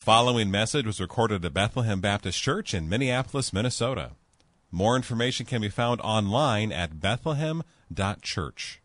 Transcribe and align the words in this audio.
Following 0.00 0.50
message 0.50 0.86
was 0.86 0.98
recorded 0.98 1.44
at 1.44 1.52
Bethlehem 1.52 2.00
Baptist 2.00 2.40
Church 2.40 2.72
in 2.72 2.88
Minneapolis, 2.88 3.52
Minnesota. 3.52 4.12
More 4.70 4.96
information 4.96 5.44
can 5.44 5.60
be 5.60 5.68
found 5.68 6.00
online 6.00 6.72
at 6.72 7.00
bethlehem.church. 7.00 8.80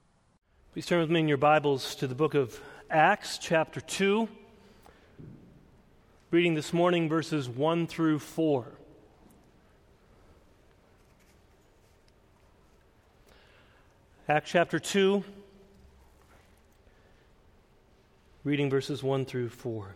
Please 0.73 0.85
turn 0.85 0.99
with 0.99 1.09
me 1.09 1.21
in 1.21 1.29
your 1.29 1.37
Bibles 1.37 1.95
to 1.95 2.07
the 2.07 2.15
book 2.15 2.33
of 2.33 2.59
Acts, 2.89 3.37
chapter 3.37 3.79
2. 3.79 4.27
Reading 6.31 6.53
this 6.53 6.73
morning 6.73 7.07
verses 7.07 7.47
1 7.47 7.87
through 7.87 8.19
4. 8.19 8.65
Acts 14.27 14.51
chapter 14.51 14.79
2, 14.79 15.23
reading 18.43 18.69
verses 18.69 19.01
1 19.01 19.23
through 19.23 19.47
4. 19.47 19.95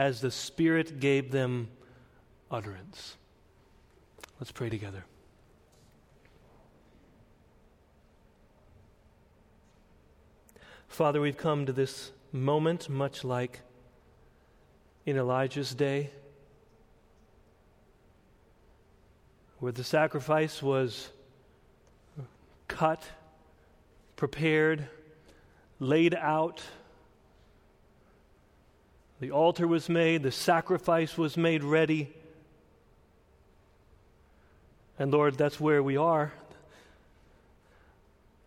as 0.00 0.22
the 0.22 0.30
Spirit 0.30 0.98
gave 0.98 1.30
them 1.30 1.68
utterance. 2.50 3.18
Let's 4.38 4.50
pray 4.50 4.70
together. 4.70 5.04
Father, 10.88 11.20
we've 11.20 11.36
come 11.36 11.66
to 11.66 11.72
this 11.74 12.12
moment 12.32 12.88
much 12.88 13.24
like 13.24 13.60
in 15.04 15.18
Elijah's 15.18 15.74
day, 15.74 16.08
where 19.58 19.72
the 19.72 19.84
sacrifice 19.84 20.62
was 20.62 21.10
cut, 22.68 23.04
prepared, 24.16 24.88
laid 25.78 26.14
out 26.14 26.62
the 29.20 29.30
altar 29.30 29.68
was 29.68 29.88
made, 29.90 30.22
the 30.22 30.32
sacrifice 30.32 31.18
was 31.18 31.36
made 31.36 31.62
ready. 31.62 32.10
And 34.98 35.12
Lord, 35.12 35.36
that's 35.36 35.60
where 35.60 35.82
we 35.82 35.98
are. 35.98 36.32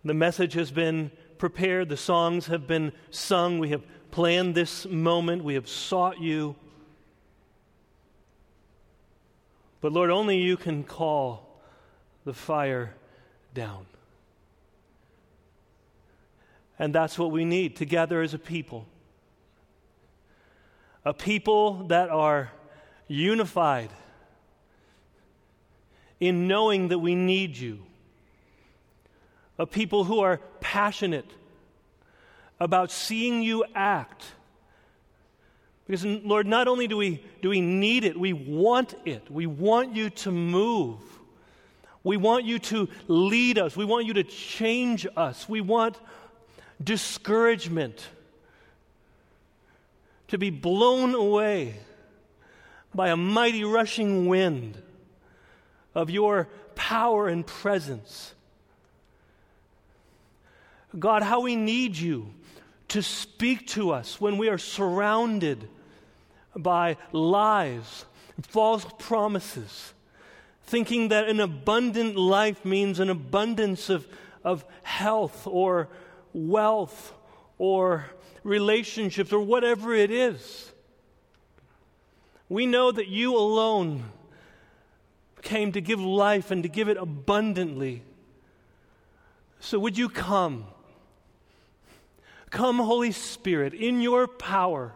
The 0.04 0.16
message 0.16 0.54
has 0.54 0.72
been 0.72 1.12
prepared, 1.38 1.90
the 1.90 1.98
songs 1.98 2.48
have 2.48 2.68
been 2.68 2.92
sung, 3.12 3.60
we 3.60 3.70
have 3.70 3.84
planned 4.10 4.56
this 4.56 4.86
moment, 4.86 5.44
we 5.44 5.54
have 5.54 5.70
sought 5.70 6.20
you. 6.20 6.56
But 9.80 9.94
Lord, 9.94 10.10
only 10.10 10.40
you 10.40 10.58
can 10.58 10.84
call 10.84 11.62
the 12.26 12.34
fire 12.34 12.96
down. 13.54 13.86
And 16.80 16.96
that's 16.96 17.20
what 17.20 17.32
we 17.32 17.46
need 17.46 17.76
together 17.76 18.22
as 18.22 18.34
a 18.34 18.40
people 18.40 18.88
a 21.06 21.14
people 21.14 21.88
that 21.88 22.10
are 22.10 22.52
unified 23.08 23.90
in 26.20 26.48
knowing 26.48 26.88
that 26.88 27.00
we 27.00 27.16
need 27.16 27.58
you, 27.58 27.80
a 29.58 29.66
people 29.66 30.06
who 30.06 30.20
are 30.20 30.38
passionate 30.62 31.30
about 32.60 32.92
seeing 32.92 33.42
you 33.42 33.66
act. 33.76 34.24
Because, 35.86 36.06
Lord, 36.06 36.48
not 36.48 36.70
only 36.70 36.88
do 36.88 36.96
we, 36.96 37.22
do 37.42 37.50
we 37.50 37.60
need 37.60 38.06
it, 38.06 38.18
we 38.18 38.32
want 38.32 38.96
it. 39.04 39.30
We 39.30 39.48
want 39.48 39.96
you 39.96 40.10
to 40.12 40.32
move. 40.32 41.02
We 42.06 42.16
want 42.16 42.46
you 42.46 42.60
to 42.60 42.88
lead 43.08 43.58
us. 43.58 43.76
We 43.76 43.84
want 43.84 44.06
you 44.06 44.14
to 44.14 44.24
change 44.24 45.06
us. 45.18 45.48
We 45.50 45.60
want 45.60 46.00
discouragement 46.82 48.08
to 50.34 50.40
be 50.40 50.50
blown 50.50 51.14
away 51.14 51.76
by 52.92 53.10
a 53.10 53.16
mighty 53.16 53.64
rushing 53.64 54.26
wind 54.26 54.76
of 55.94 56.10
your 56.10 56.50
power 56.74 57.28
and 57.28 57.46
presence. 57.46 58.34
God, 60.98 61.22
how 61.22 61.42
we 61.42 61.56
need 61.56 61.96
you 61.96 62.34
to 62.88 63.04
speak 63.04 63.68
to 63.68 63.92
us 63.92 64.20
when 64.20 64.40
we 64.40 64.50
are 64.50 64.58
surrounded 64.58 65.70
by 66.56 66.98
lies, 67.12 68.06
false 68.42 68.88
promises, 68.98 69.94
thinking 70.64 71.10
that 71.10 71.30
an 71.30 71.40
abundant 71.42 72.16
life 72.16 72.66
means 72.66 73.00
an 73.00 73.12
abundance 73.12 73.88
of, 73.88 74.08
of 74.44 74.66
health 74.82 75.46
or 75.46 75.90
wealth 76.34 77.14
or 77.60 78.08
relationships, 78.44 79.32
or 79.32 79.40
whatever 79.40 79.94
it 79.94 80.12
is. 80.12 80.72
We 82.50 82.66
know 82.66 82.92
that 82.92 83.08
you 83.08 83.38
alone 83.38 84.04
came 85.42 85.72
to 85.74 85.82
give 85.82 86.00
life 86.00 86.52
and 86.52 86.64
to 86.64 86.70
give 86.70 86.88
it 86.88 86.98
abundantly. 86.98 88.04
So, 89.60 89.80
would 89.80 89.98
you 89.98 90.10
come? 90.10 90.66
Come, 92.50 92.78
Holy 92.78 93.12
Spirit, 93.12 93.74
in 93.74 94.02
your 94.02 94.28
power. 94.28 94.94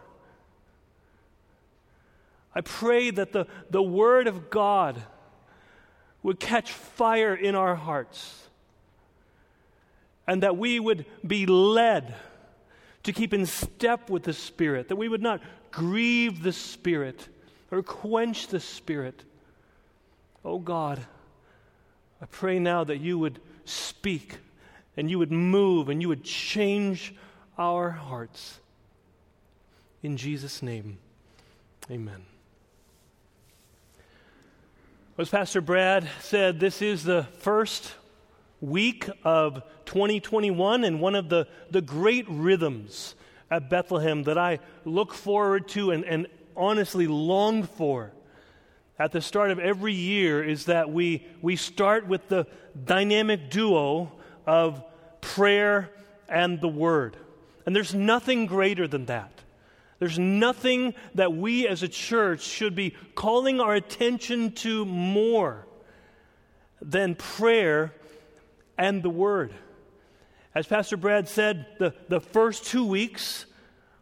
I 2.54 2.60
pray 2.60 3.10
that 3.10 3.32
the, 3.32 3.46
the 3.70 3.82
Word 3.82 4.26
of 4.26 4.50
God 4.50 5.02
would 6.22 6.40
catch 6.40 6.72
fire 6.72 7.34
in 7.34 7.54
our 7.54 7.74
hearts 7.74 8.48
and 10.26 10.42
that 10.42 10.56
we 10.56 10.78
would 10.78 11.06
be 11.26 11.46
led 11.46 12.14
to 13.04 13.12
keep 13.12 13.32
in 13.32 13.46
step 13.46 14.10
with 14.10 14.24
the 14.24 14.32
Spirit, 14.32 14.88
that 14.88 14.96
we 14.96 15.08
would 15.08 15.22
not 15.22 15.40
grieve 15.70 16.42
the 16.42 16.52
Spirit 16.52 17.28
or 17.70 17.82
quench 17.82 18.48
the 18.48 18.60
Spirit. 18.60 19.24
Oh 20.44 20.58
God, 20.58 21.00
I 22.20 22.26
pray 22.26 22.58
now 22.58 22.84
that 22.84 22.98
you 22.98 23.18
would 23.18 23.40
speak 23.64 24.38
and 24.96 25.10
you 25.10 25.18
would 25.18 25.32
move 25.32 25.88
and 25.88 26.02
you 26.02 26.08
would 26.08 26.24
change 26.24 27.14
our 27.56 27.90
hearts. 27.90 28.60
In 30.02 30.16
Jesus' 30.16 30.62
name, 30.62 30.98
amen. 31.90 32.24
As 35.18 35.28
Pastor 35.28 35.60
Brad 35.60 36.08
said, 36.20 36.60
this 36.60 36.80
is 36.80 37.02
the 37.02 37.24
first 37.40 37.94
week 38.60 39.08
of 39.24 39.62
2021 39.86 40.84
and 40.84 41.00
one 41.00 41.14
of 41.14 41.28
the, 41.28 41.46
the 41.70 41.80
great 41.80 42.26
rhythms 42.28 43.14
at 43.50 43.70
Bethlehem 43.70 44.24
that 44.24 44.38
I 44.38 44.58
look 44.84 45.14
forward 45.14 45.68
to 45.68 45.90
and, 45.90 46.04
and 46.04 46.26
honestly 46.56 47.06
long 47.06 47.62
for 47.62 48.12
at 48.98 49.12
the 49.12 49.20
start 49.20 49.50
of 49.50 49.58
every 49.58 49.92
year 49.92 50.42
is 50.42 50.64
that 50.64 50.90
we, 50.90 51.24
we 51.40 51.54
start 51.56 52.06
with 52.06 52.28
the 52.28 52.46
dynamic 52.84 53.48
duo 53.48 54.12
of 54.46 54.82
prayer 55.20 55.90
and 56.28 56.60
the 56.60 56.68
Word. 56.68 57.16
And 57.64 57.76
there's 57.76 57.94
nothing 57.94 58.46
greater 58.46 58.88
than 58.88 59.06
that. 59.06 59.32
There's 60.00 60.18
nothing 60.18 60.94
that 61.14 61.32
we 61.32 61.66
as 61.66 61.82
a 61.82 61.88
church 61.88 62.42
should 62.42 62.74
be 62.74 62.94
calling 63.14 63.60
our 63.60 63.74
attention 63.74 64.52
to 64.52 64.84
more 64.84 65.66
than 66.80 67.14
prayer 67.14 67.92
and 68.78 69.02
the 69.02 69.10
Word. 69.10 69.52
As 70.54 70.66
Pastor 70.66 70.96
Brad 70.96 71.28
said, 71.28 71.66
the, 71.78 71.94
the 72.08 72.20
first 72.20 72.64
two 72.64 72.86
weeks 72.86 73.44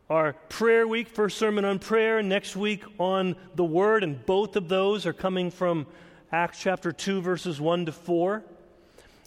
are 0.08 0.34
prayer 0.48 0.86
week, 0.86 1.08
first 1.08 1.38
sermon 1.38 1.64
on 1.64 1.80
prayer, 1.80 2.22
next 2.22 2.54
week 2.54 2.84
on 2.98 3.34
the 3.56 3.64
Word, 3.64 4.04
and 4.04 4.24
both 4.24 4.54
of 4.54 4.68
those 4.68 5.06
are 5.06 5.12
coming 5.12 5.50
from 5.50 5.86
Acts 6.30 6.60
chapter 6.60 6.92
2, 6.92 7.20
verses 7.22 7.60
1 7.60 7.86
to 7.86 7.92
4. 7.92 8.44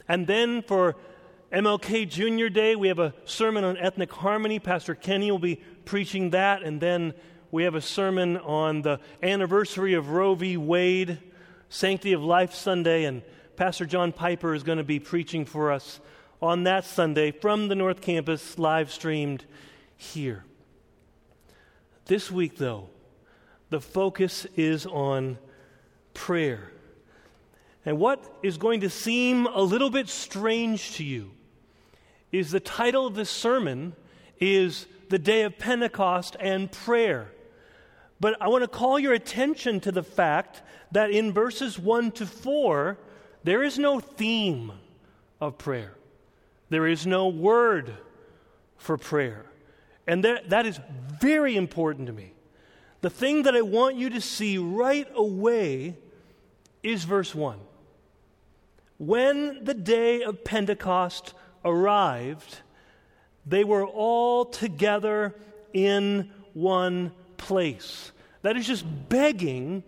And 0.08 0.26
then 0.26 0.62
for 0.62 0.96
MLK 1.52 2.08
Junior 2.08 2.48
Day, 2.48 2.76
we 2.76 2.88
have 2.88 2.98
a 2.98 3.12
sermon 3.24 3.64
on 3.64 3.76
ethnic 3.76 4.12
harmony. 4.12 4.58
Pastor 4.58 4.94
Kenny 4.94 5.30
will 5.30 5.38
be 5.38 5.60
preaching 5.84 6.30
that. 6.30 6.62
And 6.62 6.80
then 6.80 7.12
we 7.50 7.64
have 7.64 7.74
a 7.74 7.80
sermon 7.80 8.36
on 8.38 8.82
the 8.82 9.00
anniversary 9.22 9.94
of 9.94 10.10
Roe 10.10 10.34
v. 10.34 10.56
Wade, 10.56 11.18
Sanctity 11.68 12.12
of 12.12 12.22
Life 12.22 12.54
Sunday, 12.54 13.04
and 13.04 13.22
Pastor 13.60 13.84
John 13.84 14.10
Piper 14.12 14.54
is 14.54 14.62
going 14.62 14.78
to 14.78 14.84
be 14.84 14.98
preaching 14.98 15.44
for 15.44 15.70
us 15.70 16.00
on 16.40 16.62
that 16.62 16.86
Sunday 16.86 17.30
from 17.30 17.68
the 17.68 17.74
North 17.74 18.00
Campus, 18.00 18.58
live 18.58 18.90
streamed 18.90 19.44
here. 19.98 20.46
This 22.06 22.30
week, 22.30 22.56
though, 22.56 22.88
the 23.68 23.78
focus 23.78 24.46
is 24.56 24.86
on 24.86 25.36
prayer. 26.14 26.72
And 27.84 27.98
what 27.98 28.24
is 28.42 28.56
going 28.56 28.80
to 28.80 28.88
seem 28.88 29.44
a 29.44 29.60
little 29.60 29.90
bit 29.90 30.08
strange 30.08 30.94
to 30.94 31.04
you 31.04 31.30
is 32.32 32.52
the 32.52 32.60
title 32.60 33.06
of 33.06 33.14
this 33.14 33.28
sermon 33.28 33.94
is 34.38 34.86
the 35.10 35.18
day 35.18 35.42
of 35.42 35.58
Pentecost 35.58 36.34
and 36.40 36.72
prayer. 36.72 37.30
But 38.20 38.40
I 38.40 38.48
want 38.48 38.64
to 38.64 38.68
call 38.68 38.98
your 38.98 39.12
attention 39.12 39.80
to 39.80 39.92
the 39.92 40.02
fact 40.02 40.62
that 40.92 41.10
in 41.10 41.30
verses 41.30 41.78
1 41.78 42.12
to 42.12 42.24
4, 42.24 42.96
there 43.44 43.62
is 43.62 43.78
no 43.78 44.00
theme 44.00 44.72
of 45.40 45.58
prayer. 45.58 45.94
There 46.68 46.86
is 46.86 47.06
no 47.06 47.28
word 47.28 47.94
for 48.76 48.96
prayer. 48.96 49.46
And 50.06 50.24
that, 50.24 50.50
that 50.50 50.66
is 50.66 50.80
very 51.20 51.56
important 51.56 52.06
to 52.06 52.12
me. 52.12 52.32
The 53.00 53.10
thing 53.10 53.44
that 53.44 53.54
I 53.54 53.62
want 53.62 53.96
you 53.96 54.10
to 54.10 54.20
see 54.20 54.58
right 54.58 55.08
away 55.14 55.96
is 56.82 57.04
verse 57.04 57.34
1. 57.34 57.58
When 58.98 59.64
the 59.64 59.74
day 59.74 60.22
of 60.22 60.44
Pentecost 60.44 61.32
arrived, 61.64 62.58
they 63.46 63.64
were 63.64 63.86
all 63.86 64.44
together 64.44 65.34
in 65.72 66.30
one 66.52 67.12
place. 67.38 68.12
That 68.42 68.56
is 68.56 68.66
just 68.66 68.84
begging 69.08 69.82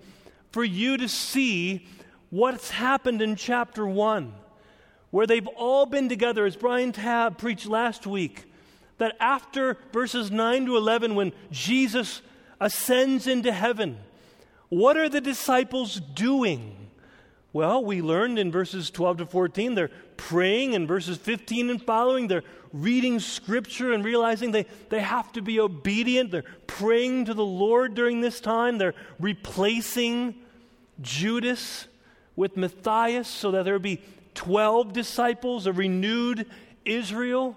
for 0.51 0.65
you 0.65 0.97
to 0.97 1.09
see 1.09 1.87
what's 2.33 2.71
happened 2.71 3.21
in 3.21 3.37
chapter 3.37 3.87
1, 3.87 4.33
where 5.11 5.27
they've 5.27 5.47
all 5.49 5.85
been 5.85 6.09
together, 6.09 6.47
as 6.47 6.57
Brian 6.57 6.91
Tabb 6.91 7.37
preached 7.37 7.67
last 7.67 8.07
week, 8.07 8.51
that 8.97 9.15
after 9.21 9.77
verses 9.93 10.31
9 10.31 10.65
to 10.65 10.77
11, 10.79 11.15
when 11.15 11.33
Jesus 11.51 12.23
ascends 12.59 13.27
into 13.27 13.53
heaven, 13.53 13.99
what 14.71 14.97
are 14.97 15.11
the 15.11 15.21
disciples 15.21 16.01
doing? 16.15 16.89
Well, 17.53 17.85
we 17.85 18.01
learned 18.01 18.39
in 18.39 18.51
verses 18.51 18.91
12 18.91 19.19
to 19.19 19.27
14, 19.27 19.75
they're 19.75 19.91
praying. 20.17 20.73
In 20.73 20.87
verses 20.87 21.19
15 21.19 21.69
and 21.69 21.83
following, 21.83 22.29
they're 22.29 22.45
reading 22.73 23.21
scripture 23.21 23.93
and 23.93 24.03
realizing 24.03 24.53
they, 24.53 24.65
they 24.89 25.01
have 25.01 25.31
to 25.33 25.43
be 25.43 25.61
obedient. 25.61 26.31
They're 26.31 26.45
praying 26.67 27.27
to 27.27 27.35
the 27.35 27.45
Lord 27.45 27.95
during 27.95 28.23
this 28.23 28.41
time. 28.41 28.79
They're 28.79 28.95
replacing 29.21 30.37
Judas 31.03 31.89
with 32.37 32.57
Matthias 32.57 33.29
so 33.29 33.51
that 33.51 33.65
there 33.65 33.79
be 33.79 34.03
12 34.35 34.93
disciples, 34.93 35.67
a 35.67 35.73
renewed 35.73 36.47
Israel. 36.85 37.57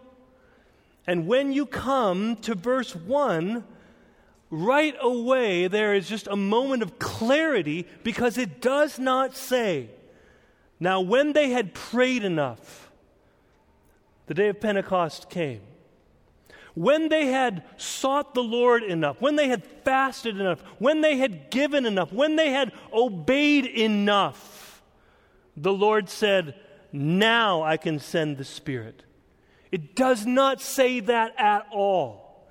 And 1.07 1.27
when 1.27 1.53
you 1.53 1.65
come 1.65 2.35
to 2.37 2.55
verse 2.55 2.95
1, 2.95 3.63
right 4.49 4.95
away 4.99 5.67
there 5.67 5.93
is 5.93 6.07
just 6.07 6.27
a 6.27 6.35
moment 6.35 6.83
of 6.83 6.99
clarity 6.99 7.87
because 8.03 8.37
it 8.37 8.61
does 8.61 8.99
not 8.99 9.35
say, 9.35 9.89
Now, 10.79 11.01
when 11.01 11.33
they 11.33 11.51
had 11.51 11.73
prayed 11.73 12.23
enough, 12.23 12.91
the 14.27 14.33
day 14.33 14.49
of 14.49 14.59
Pentecost 14.59 15.29
came. 15.29 15.61
When 16.73 17.07
they 17.07 17.27
had 17.27 17.63
sought 17.77 18.33
the 18.33 18.43
Lord 18.43 18.83
enough, 18.83 19.21
when 19.21 19.37
they 19.37 19.47
had 19.47 19.63
fasted 19.63 20.37
enough, 20.37 20.61
when 20.77 20.99
they 20.99 21.17
had 21.17 21.49
given 21.49 21.85
enough, 21.85 22.11
when 22.11 22.35
they 22.35 22.49
had 22.49 22.73
obeyed 22.91 23.65
enough, 23.65 24.54
the 25.57 25.73
Lord 25.73 26.09
said, 26.09 26.55
Now 26.91 27.63
I 27.63 27.77
can 27.77 27.99
send 27.99 28.37
the 28.37 28.45
Spirit. 28.45 29.03
It 29.71 29.95
does 29.95 30.25
not 30.25 30.61
say 30.61 30.99
that 31.01 31.33
at 31.37 31.67
all. 31.71 32.47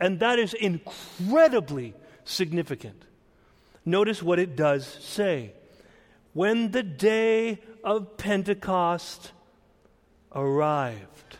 And 0.00 0.20
that 0.20 0.38
is 0.38 0.54
incredibly 0.54 1.94
significant. 2.24 3.02
Notice 3.84 4.22
what 4.22 4.38
it 4.38 4.54
does 4.54 4.86
say. 4.86 5.52
When 6.34 6.70
the 6.70 6.82
day 6.82 7.58
of 7.82 8.16
Pentecost 8.16 9.32
arrived. 10.32 11.38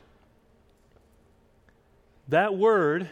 That 2.28 2.56
word 2.56 3.08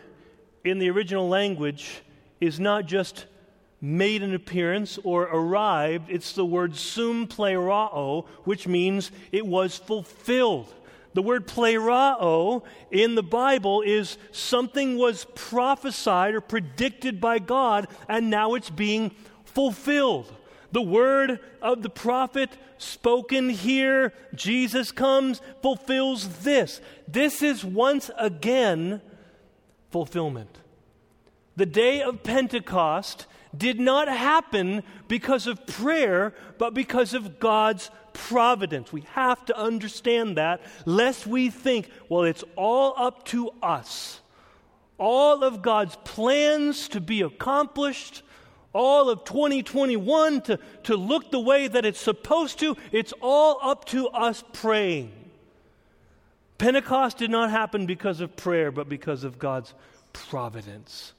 in 0.65 0.79
the 0.79 0.91
original 0.91 1.29
language 1.29 2.03
is 2.41 2.59
not 2.61 2.87
just 2.87 3.27
made 3.81 4.23
an 4.23 4.35
appearance 4.35 4.99
or 5.05 5.25
arrived, 5.25 6.11
it's 6.11 6.33
the 6.33 6.45
word 6.45 6.77
sum 6.77 7.27
plerao, 7.27 8.27
which 8.45 8.67
means 8.67 9.11
it 9.33 9.47
was 9.47 9.77
fulfilled. 9.77 10.73
The 11.15 11.23
word 11.23 11.47
plerao 11.47 12.63
in 12.91 13.15
the 13.15 13.23
Bible 13.23 13.83
is 13.83 14.19
something 14.33 14.99
was 14.99 15.27
prophesied 15.35 16.35
or 16.35 16.41
predicted 16.41 17.21
by 17.21 17.39
God, 17.39 17.89
and 18.09 18.29
now 18.29 18.55
it's 18.55 18.71
being 18.71 19.13
fulfilled. 19.45 20.33
The 20.73 20.83
word 20.83 21.41
of 21.63 21.83
the 21.83 21.89
prophet 21.89 22.51
spoken 22.79 23.49
here, 23.49 24.13
Jesus 24.35 24.93
comes, 24.93 25.41
fulfills 25.63 26.41
this. 26.41 26.81
This 27.09 27.43
is 27.43 27.65
once 27.65 28.11
again 28.19 29.01
fulfillment. 29.91 30.59
The 31.57 31.65
day 31.65 32.03
of 32.03 32.23
Pentecost 32.23 33.27
did 33.57 33.81
not 33.81 34.09
happen 34.09 34.83
because 35.09 35.47
of 35.47 35.67
prayer, 35.67 36.35
but 36.59 36.75
because 36.75 37.15
of 37.15 37.39
God's 37.39 37.91
providence. 38.13 38.93
We 38.93 39.03
have 39.13 39.45
to 39.47 39.57
understand 39.57 40.37
that, 40.37 40.63
lest 40.85 41.27
we 41.27 41.51
think, 41.51 41.91
well, 42.09 42.25
it's 42.25 42.45
all 42.57 42.95
up 42.97 43.25
to 43.27 43.51
us. 43.63 44.21
All 44.99 45.45
of 45.45 45.61
God's 45.61 45.97
plans 46.05 46.89
to 46.89 47.01
be 47.01 47.21
accomplished, 47.21 48.23
all 48.73 49.11
of 49.11 49.25
2021 49.25 50.41
to, 50.43 50.59
to 50.85 50.97
look 50.97 51.31
the 51.31 51.41
way 51.41 51.69
that 51.69 51.85
it's 51.85 52.01
supposed 52.01 52.59
to, 52.61 52.77
it's 52.93 53.13
all 53.21 53.59
up 53.63 53.85
to 53.87 54.09
us 54.09 54.43
praying. 54.53 55.13
Pentecost 56.59 57.19
did 57.19 57.31
not 57.31 57.51
happen 57.51 57.85
because 57.85 58.21
of 58.21 58.37
prayer, 58.37 58.71
but 58.71 58.89
because 58.89 59.25
of 59.25 59.39
God's 59.39 59.75
providence. 60.13 61.13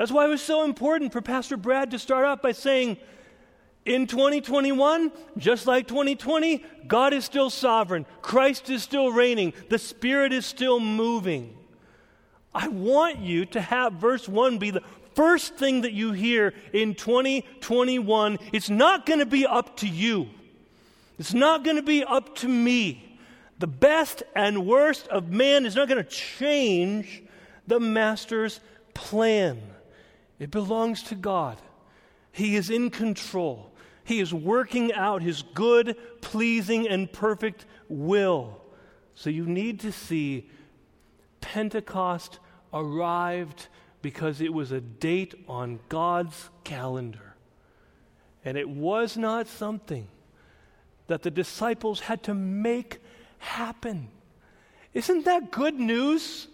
That's 0.00 0.10
why 0.10 0.24
it 0.24 0.30
was 0.30 0.40
so 0.40 0.64
important 0.64 1.12
for 1.12 1.20
Pastor 1.20 1.58
Brad 1.58 1.90
to 1.90 1.98
start 1.98 2.24
off 2.24 2.40
by 2.40 2.52
saying, 2.52 2.96
in 3.84 4.06
2021, 4.06 5.12
just 5.36 5.66
like 5.66 5.88
2020, 5.88 6.64
God 6.86 7.12
is 7.12 7.26
still 7.26 7.50
sovereign. 7.50 8.06
Christ 8.22 8.70
is 8.70 8.82
still 8.82 9.12
reigning. 9.12 9.52
The 9.68 9.78
Spirit 9.78 10.32
is 10.32 10.46
still 10.46 10.80
moving. 10.80 11.54
I 12.54 12.68
want 12.68 13.18
you 13.18 13.44
to 13.44 13.60
have 13.60 13.92
verse 13.92 14.26
1 14.26 14.56
be 14.56 14.70
the 14.70 14.80
first 15.14 15.56
thing 15.56 15.82
that 15.82 15.92
you 15.92 16.12
hear 16.12 16.54
in 16.72 16.94
2021. 16.94 18.38
It's 18.54 18.70
not 18.70 19.04
going 19.04 19.20
to 19.20 19.26
be 19.26 19.44
up 19.44 19.76
to 19.80 19.86
you, 19.86 20.30
it's 21.18 21.34
not 21.34 21.62
going 21.62 21.76
to 21.76 21.82
be 21.82 22.04
up 22.04 22.36
to 22.36 22.48
me. 22.48 23.18
The 23.58 23.66
best 23.66 24.22
and 24.34 24.66
worst 24.66 25.08
of 25.08 25.28
man 25.28 25.66
is 25.66 25.76
not 25.76 25.88
going 25.88 26.02
to 26.02 26.10
change 26.10 27.22
the 27.66 27.78
Master's 27.78 28.60
plan. 28.94 29.60
It 30.40 30.50
belongs 30.50 31.04
to 31.04 31.14
God. 31.14 31.58
He 32.32 32.56
is 32.56 32.70
in 32.70 32.90
control. 32.90 33.70
He 34.02 34.18
is 34.18 34.34
working 34.34 34.92
out 34.92 35.22
His 35.22 35.42
good, 35.42 35.96
pleasing, 36.22 36.88
and 36.88 37.12
perfect 37.12 37.66
will. 37.88 38.60
So 39.14 39.30
you 39.30 39.46
need 39.46 39.80
to 39.80 39.92
see 39.92 40.48
Pentecost 41.40 42.38
arrived 42.72 43.68
because 44.02 44.40
it 44.40 44.52
was 44.52 44.72
a 44.72 44.80
date 44.80 45.34
on 45.46 45.78
God's 45.88 46.48
calendar. 46.64 47.34
And 48.44 48.56
it 48.56 48.68
was 48.68 49.18
not 49.18 49.46
something 49.46 50.08
that 51.06 51.22
the 51.22 51.30
disciples 51.30 52.00
had 52.00 52.22
to 52.22 52.34
make 52.34 53.02
happen. 53.38 54.08
Isn't 54.94 55.26
that 55.26 55.50
good 55.50 55.74
news? 55.74 56.48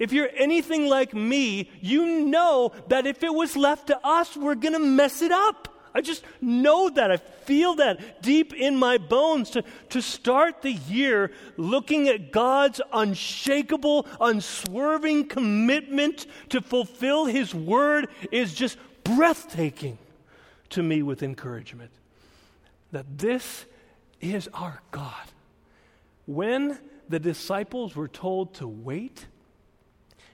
If 0.00 0.14
you're 0.14 0.30
anything 0.34 0.88
like 0.88 1.14
me, 1.14 1.70
you 1.80 2.22
know 2.22 2.72
that 2.88 3.06
if 3.06 3.22
it 3.22 3.32
was 3.32 3.54
left 3.54 3.88
to 3.88 4.00
us, 4.04 4.34
we're 4.34 4.54
going 4.54 4.72
to 4.72 4.80
mess 4.80 5.20
it 5.20 5.30
up. 5.30 5.68
I 5.94 6.00
just 6.00 6.24
know 6.40 6.88
that. 6.88 7.10
I 7.10 7.18
feel 7.18 7.74
that 7.74 8.22
deep 8.22 8.54
in 8.54 8.76
my 8.76 8.96
bones. 8.96 9.50
To, 9.50 9.64
to 9.90 10.00
start 10.00 10.62
the 10.62 10.72
year 10.72 11.32
looking 11.58 12.08
at 12.08 12.32
God's 12.32 12.80
unshakable, 12.92 14.06
unswerving 14.20 15.28
commitment 15.28 16.26
to 16.48 16.62
fulfill 16.62 17.26
His 17.26 17.54
word 17.54 18.08
is 18.32 18.54
just 18.54 18.78
breathtaking 19.04 19.98
to 20.70 20.82
me 20.82 21.02
with 21.02 21.22
encouragement. 21.22 21.90
That 22.92 23.18
this 23.18 23.66
is 24.22 24.48
our 24.54 24.80
God. 24.92 25.26
When 26.26 26.78
the 27.10 27.18
disciples 27.18 27.94
were 27.94 28.08
told 28.08 28.54
to 28.54 28.68
wait, 28.68 29.26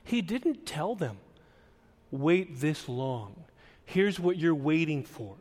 He 0.06 0.22
didn't 0.22 0.64
tell 0.66 0.94
them, 0.94 1.18
wait 2.10 2.60
this 2.60 2.88
long. 2.88 3.34
Here's 3.84 4.18
what 4.18 4.38
you're 4.38 4.54
waiting 4.54 5.02
for. 5.02 5.34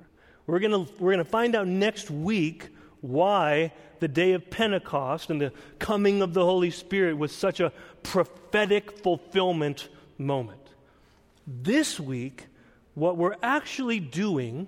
We're 0.48 0.60
going 0.60 0.88
we're 1.00 1.14
going 1.14 1.24
to 1.24 1.30
find 1.30 1.56
out 1.56 1.68
next 1.68 2.10
week 2.12 2.70
why 3.02 3.72
the 4.00 4.08
day 4.08 4.34
of 4.34 4.50
Pentecost 4.50 5.30
and 5.30 5.40
the 5.40 5.54
coming 5.78 6.22
of 6.22 6.34
the 6.34 6.44
Holy 6.44 6.72
Spirit 6.72 7.18
was 7.18 7.32
such 7.32 7.60
a 7.60 7.72
prophetic 8.04 8.98
fulfillment 9.00 9.88
moment. 10.18 10.62
This 11.46 12.00
week, 12.00 12.48
what 12.96 13.18
we're 13.18 13.36
actually 13.44 14.00
doing 14.00 14.68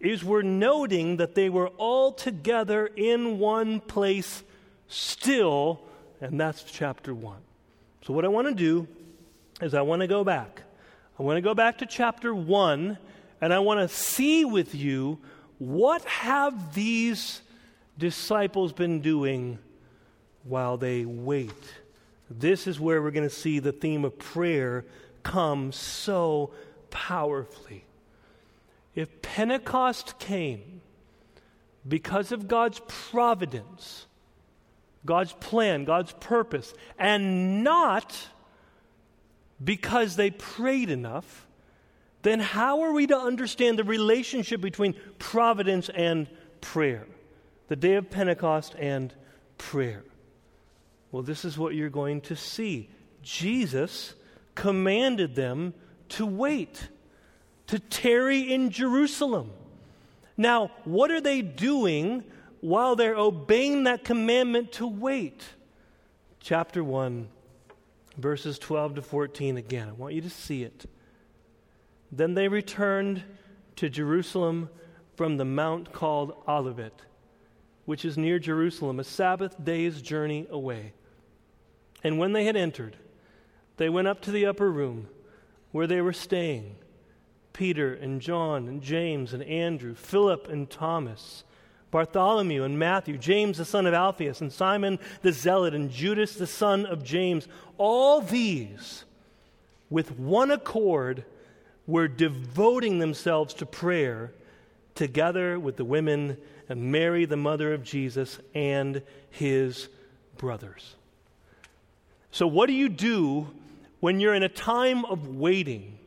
is 0.00 0.24
we're 0.24 0.42
noting 0.42 1.18
that 1.18 1.34
they 1.34 1.50
were 1.50 1.68
all 1.76 2.12
together 2.12 2.86
in 2.86 3.38
one 3.38 3.80
place 3.80 4.42
still, 4.86 5.80
and 6.20 6.40
that's 6.40 6.62
chapter 6.62 7.14
1. 7.14 7.36
So, 8.06 8.14
what 8.14 8.24
I 8.24 8.28
want 8.28 8.48
to 8.48 8.54
do 8.54 8.88
is 9.60 9.74
I 9.74 9.82
want 9.82 10.00
to 10.02 10.06
go 10.06 10.24
back. 10.24 10.62
I 11.18 11.22
want 11.22 11.36
to 11.36 11.42
go 11.42 11.54
back 11.54 11.78
to 11.78 11.86
chapter 11.86 12.34
1, 12.34 12.98
and 13.40 13.54
I 13.54 13.58
want 13.58 13.80
to 13.80 13.94
see 13.94 14.44
with 14.44 14.74
you 14.74 15.18
what 15.58 16.04
have 16.04 16.74
these 16.74 17.40
disciples 17.98 18.72
been 18.72 19.00
doing 19.00 19.58
while 20.44 20.76
they 20.76 21.04
wait. 21.04 21.50
This 22.30 22.66
is 22.66 22.78
where 22.78 23.02
we're 23.02 23.10
going 23.10 23.28
to 23.28 23.34
see 23.34 23.58
the 23.58 23.72
theme 23.72 24.04
of 24.04 24.18
prayer 24.18 24.84
come 25.22 25.72
so 25.72 26.52
powerfully. 26.90 27.84
If 28.94 29.22
Pentecost 29.22 30.18
came 30.18 30.80
because 31.86 32.32
of 32.32 32.48
God's 32.48 32.80
providence, 32.86 34.06
God's 35.04 35.32
plan, 35.32 35.84
God's 35.84 36.12
purpose, 36.20 36.74
and 36.98 37.64
not 37.64 38.28
because 39.62 40.16
they 40.16 40.30
prayed 40.30 40.90
enough, 40.90 41.46
then 42.22 42.40
how 42.40 42.82
are 42.82 42.92
we 42.92 43.06
to 43.06 43.16
understand 43.16 43.78
the 43.78 43.84
relationship 43.84 44.60
between 44.60 44.94
providence 45.18 45.88
and 45.88 46.28
prayer? 46.60 47.06
The 47.68 47.76
day 47.76 47.94
of 47.94 48.10
Pentecost 48.10 48.74
and 48.78 49.12
prayer. 49.56 50.04
Well, 51.12 51.22
this 51.22 51.44
is 51.44 51.58
what 51.58 51.74
you're 51.74 51.90
going 51.90 52.20
to 52.22 52.36
see. 52.36 52.90
Jesus 53.22 54.14
commanded 54.54 55.34
them 55.34 55.74
to 56.10 56.26
wait, 56.26 56.88
to 57.68 57.78
tarry 57.78 58.52
in 58.52 58.70
Jerusalem. 58.70 59.50
Now, 60.36 60.70
what 60.84 61.10
are 61.10 61.20
they 61.20 61.42
doing 61.42 62.24
while 62.60 62.96
they're 62.96 63.16
obeying 63.16 63.84
that 63.84 64.04
commandment 64.04 64.72
to 64.72 64.86
wait? 64.86 65.42
Chapter 66.40 66.82
1, 66.82 67.28
verses 68.18 68.58
12 68.58 68.96
to 68.96 69.02
14 69.02 69.56
again. 69.56 69.88
I 69.88 69.92
want 69.92 70.14
you 70.14 70.20
to 70.20 70.30
see 70.30 70.62
it. 70.62 70.86
Then 72.12 72.34
they 72.34 72.48
returned 72.48 73.22
to 73.76 73.88
Jerusalem 73.88 74.68
from 75.16 75.36
the 75.36 75.44
mount 75.44 75.92
called 75.92 76.34
Olivet, 76.46 77.02
which 77.84 78.04
is 78.04 78.18
near 78.18 78.38
Jerusalem, 78.38 79.00
a 79.00 79.04
Sabbath 79.04 79.62
day's 79.62 80.02
journey 80.02 80.46
away. 80.50 80.92
And 82.02 82.18
when 82.18 82.32
they 82.32 82.44
had 82.44 82.56
entered, 82.56 82.96
they 83.76 83.88
went 83.88 84.08
up 84.08 84.20
to 84.22 84.30
the 84.30 84.46
upper 84.46 84.70
room 84.70 85.08
where 85.70 85.86
they 85.86 86.00
were 86.00 86.12
staying 86.12 86.76
Peter 87.52 87.94
and 87.94 88.20
John 88.20 88.68
and 88.68 88.82
James 88.82 89.32
and 89.32 89.42
Andrew, 89.42 89.94
Philip 89.94 90.48
and 90.48 90.68
Thomas, 90.70 91.44
Bartholomew 91.90 92.64
and 92.64 92.78
Matthew, 92.78 93.16
James 93.16 93.58
the 93.58 93.64
son 93.64 93.86
of 93.86 93.94
Alphaeus, 93.94 94.40
and 94.40 94.52
Simon 94.52 94.98
the 95.22 95.32
Zealot, 95.32 95.74
and 95.74 95.90
Judas 95.90 96.34
the 96.34 96.46
son 96.46 96.84
of 96.86 97.02
James. 97.02 97.48
All 97.78 98.20
these, 98.20 99.04
with 99.88 100.18
one 100.18 100.50
accord, 100.50 101.24
were 101.86 102.08
devoting 102.08 102.98
themselves 102.98 103.54
to 103.54 103.66
prayer 103.66 104.32
together 104.94 105.58
with 105.58 105.76
the 105.76 105.84
women 105.84 106.36
and 106.68 106.92
Mary, 106.92 107.24
the 107.24 107.36
mother 107.36 107.72
of 107.72 107.82
Jesus, 107.82 108.38
and 108.54 109.02
his 109.30 109.88
brothers. 110.36 110.96
So, 112.30 112.46
what 112.46 112.66
do 112.66 112.74
you 112.74 112.88
do 112.88 113.48
when 114.00 114.20
you're 114.20 114.34
in 114.34 114.42
a 114.42 114.48
time 114.48 115.04
of 115.06 115.28
waiting? 115.28 115.98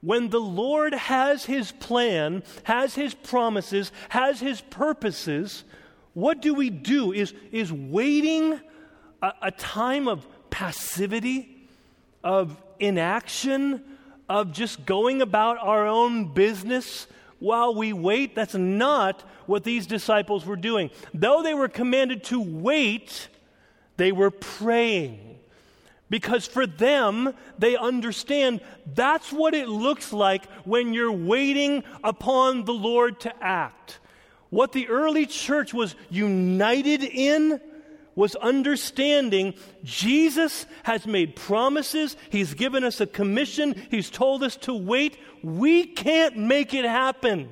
When 0.00 0.30
the 0.30 0.40
Lord 0.40 0.94
has 0.94 1.44
his 1.44 1.72
plan, 1.72 2.42
has 2.64 2.94
his 2.94 3.14
promises, 3.14 3.90
has 4.10 4.40
his 4.40 4.60
purposes, 4.60 5.64
what 6.14 6.40
do 6.40 6.54
we 6.54 6.70
do? 6.70 7.12
Is, 7.12 7.34
is 7.50 7.72
waiting 7.72 8.60
a, 9.20 9.32
a 9.42 9.50
time 9.50 10.06
of 10.06 10.26
passivity, 10.50 11.68
of 12.22 12.56
inaction, 12.78 13.82
of 14.28 14.52
just 14.52 14.86
going 14.86 15.22
about 15.22 15.58
our 15.58 15.86
own 15.86 16.32
business 16.32 17.06
while 17.38 17.74
we 17.74 17.92
wait. 17.92 18.34
That's 18.34 18.54
not 18.54 19.22
what 19.46 19.64
these 19.64 19.86
disciples 19.86 20.44
were 20.44 20.56
doing. 20.56 20.90
Though 21.14 21.42
they 21.42 21.54
were 21.54 21.68
commanded 21.68 22.24
to 22.24 22.40
wait, 22.40 23.28
they 23.96 24.12
were 24.12 24.30
praying. 24.30 25.27
Because 26.10 26.46
for 26.46 26.66
them, 26.66 27.34
they 27.58 27.76
understand 27.76 28.60
that's 28.86 29.32
what 29.32 29.54
it 29.54 29.68
looks 29.68 30.12
like 30.12 30.46
when 30.64 30.94
you're 30.94 31.12
waiting 31.12 31.84
upon 32.02 32.64
the 32.64 32.72
Lord 32.72 33.20
to 33.20 33.44
act. 33.44 33.98
What 34.50 34.72
the 34.72 34.88
early 34.88 35.26
church 35.26 35.74
was 35.74 35.94
united 36.08 37.02
in 37.02 37.60
was 38.14 38.34
understanding 38.34 39.54
Jesus 39.84 40.66
has 40.82 41.06
made 41.06 41.36
promises, 41.36 42.16
He's 42.30 42.54
given 42.54 42.82
us 42.82 43.00
a 43.00 43.06
commission, 43.06 43.80
He's 43.90 44.10
told 44.10 44.42
us 44.42 44.56
to 44.56 44.74
wait. 44.74 45.18
We 45.44 45.84
can't 45.86 46.36
make 46.36 46.74
it 46.74 46.84
happen. 46.84 47.48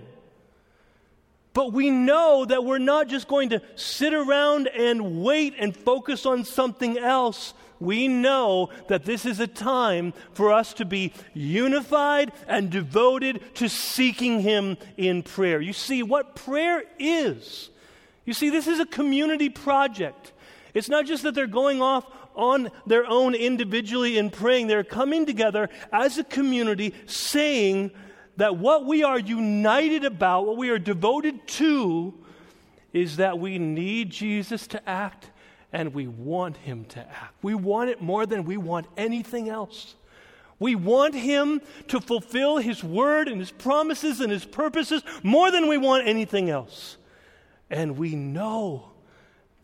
But 1.52 1.72
we 1.72 1.90
know 1.90 2.44
that 2.44 2.64
we're 2.64 2.78
not 2.78 3.08
just 3.08 3.28
going 3.28 3.50
to 3.50 3.62
sit 3.76 4.12
around 4.12 4.66
and 4.66 5.22
wait 5.22 5.54
and 5.56 5.75
focus 5.75 6.26
on 6.26 6.44
something 6.44 6.98
else. 6.98 7.54
We 7.78 8.09
know 8.09 8.71
that 8.88 9.04
this 9.04 9.26
is 9.26 9.40
a 9.40 9.47
time 9.47 10.14
for 10.33 10.52
us 10.52 10.73
to 10.75 10.85
be 10.85 11.12
unified 11.35 12.33
and 12.49 12.71
devoted 12.71 13.54
to 13.56 13.68
seeking 13.68 14.40
Him 14.40 14.76
in 14.97 15.23
prayer. 15.23 15.61
You 15.61 15.73
see, 15.73 16.02
what 16.02 16.35
prayer 16.35 16.85
is, 16.99 17.71
you 18.25 18.33
see, 18.33 18.50
this 18.50 18.66
is 18.66 18.80
a 18.80 18.87
community 18.87 19.49
project. 19.49 20.33
It's 20.75 20.88
not 20.88 21.06
just 21.06 21.23
that 21.23 21.35
they're 21.35 21.47
going 21.47 21.80
off 21.80 22.06
on 22.35 22.71
their 22.87 23.06
own 23.06 23.35
individually 23.35 24.18
in 24.18 24.30
praying, 24.30 24.66
they're 24.66 24.85
coming 24.85 25.25
together 25.25 25.71
as 25.90 26.18
a 26.18 26.25
community 26.25 26.95
saying 27.06 27.90
that 28.37 28.59
what 28.59 28.85
we 28.85 29.02
are 29.02 29.18
united 29.18 30.04
about, 30.04 30.47
what 30.47 30.59
we 30.59 30.68
are 30.68 30.78
devoted 30.78 31.47
to, 31.49 32.12
is 32.92 33.16
that 33.16 33.38
we 33.38 33.59
need 33.59 34.11
Jesus 34.11 34.66
to 34.68 34.88
act 34.88 35.30
and 35.76 35.92
we 35.92 36.06
want 36.06 36.56
him 36.56 36.87
to 36.87 37.00
act. 37.00 37.35
We 37.42 37.54
want 37.54 37.90
it 37.90 38.00
more 38.00 38.25
than 38.25 38.45
we 38.45 38.56
want 38.56 38.87
anything 38.97 39.50
else. 39.50 39.95
We 40.59 40.75
want 40.75 41.14
him 41.14 41.61
to 41.88 42.00
fulfill 42.00 42.56
his 42.56 42.83
word 42.83 43.28
and 43.28 43.38
his 43.38 43.50
promises 43.50 44.23
and 44.23 44.33
his 44.33 44.47
purposes 44.47 45.02
more 45.23 45.50
than 45.50 45.68
we 45.68 45.76
want 45.76 46.09
anything 46.09 46.49
else. 46.49 46.97
And 47.68 47.99
we 47.99 48.16
know 48.16 48.92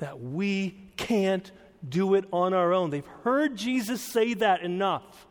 that 0.00 0.20
we 0.20 0.76
can't 0.98 1.50
do 1.88 2.12
it 2.12 2.26
on 2.30 2.52
our 2.52 2.74
own. 2.74 2.90
They've 2.90 3.06
heard 3.24 3.56
Jesus 3.56 4.02
say 4.02 4.34
that 4.34 4.60
enough 4.60 5.26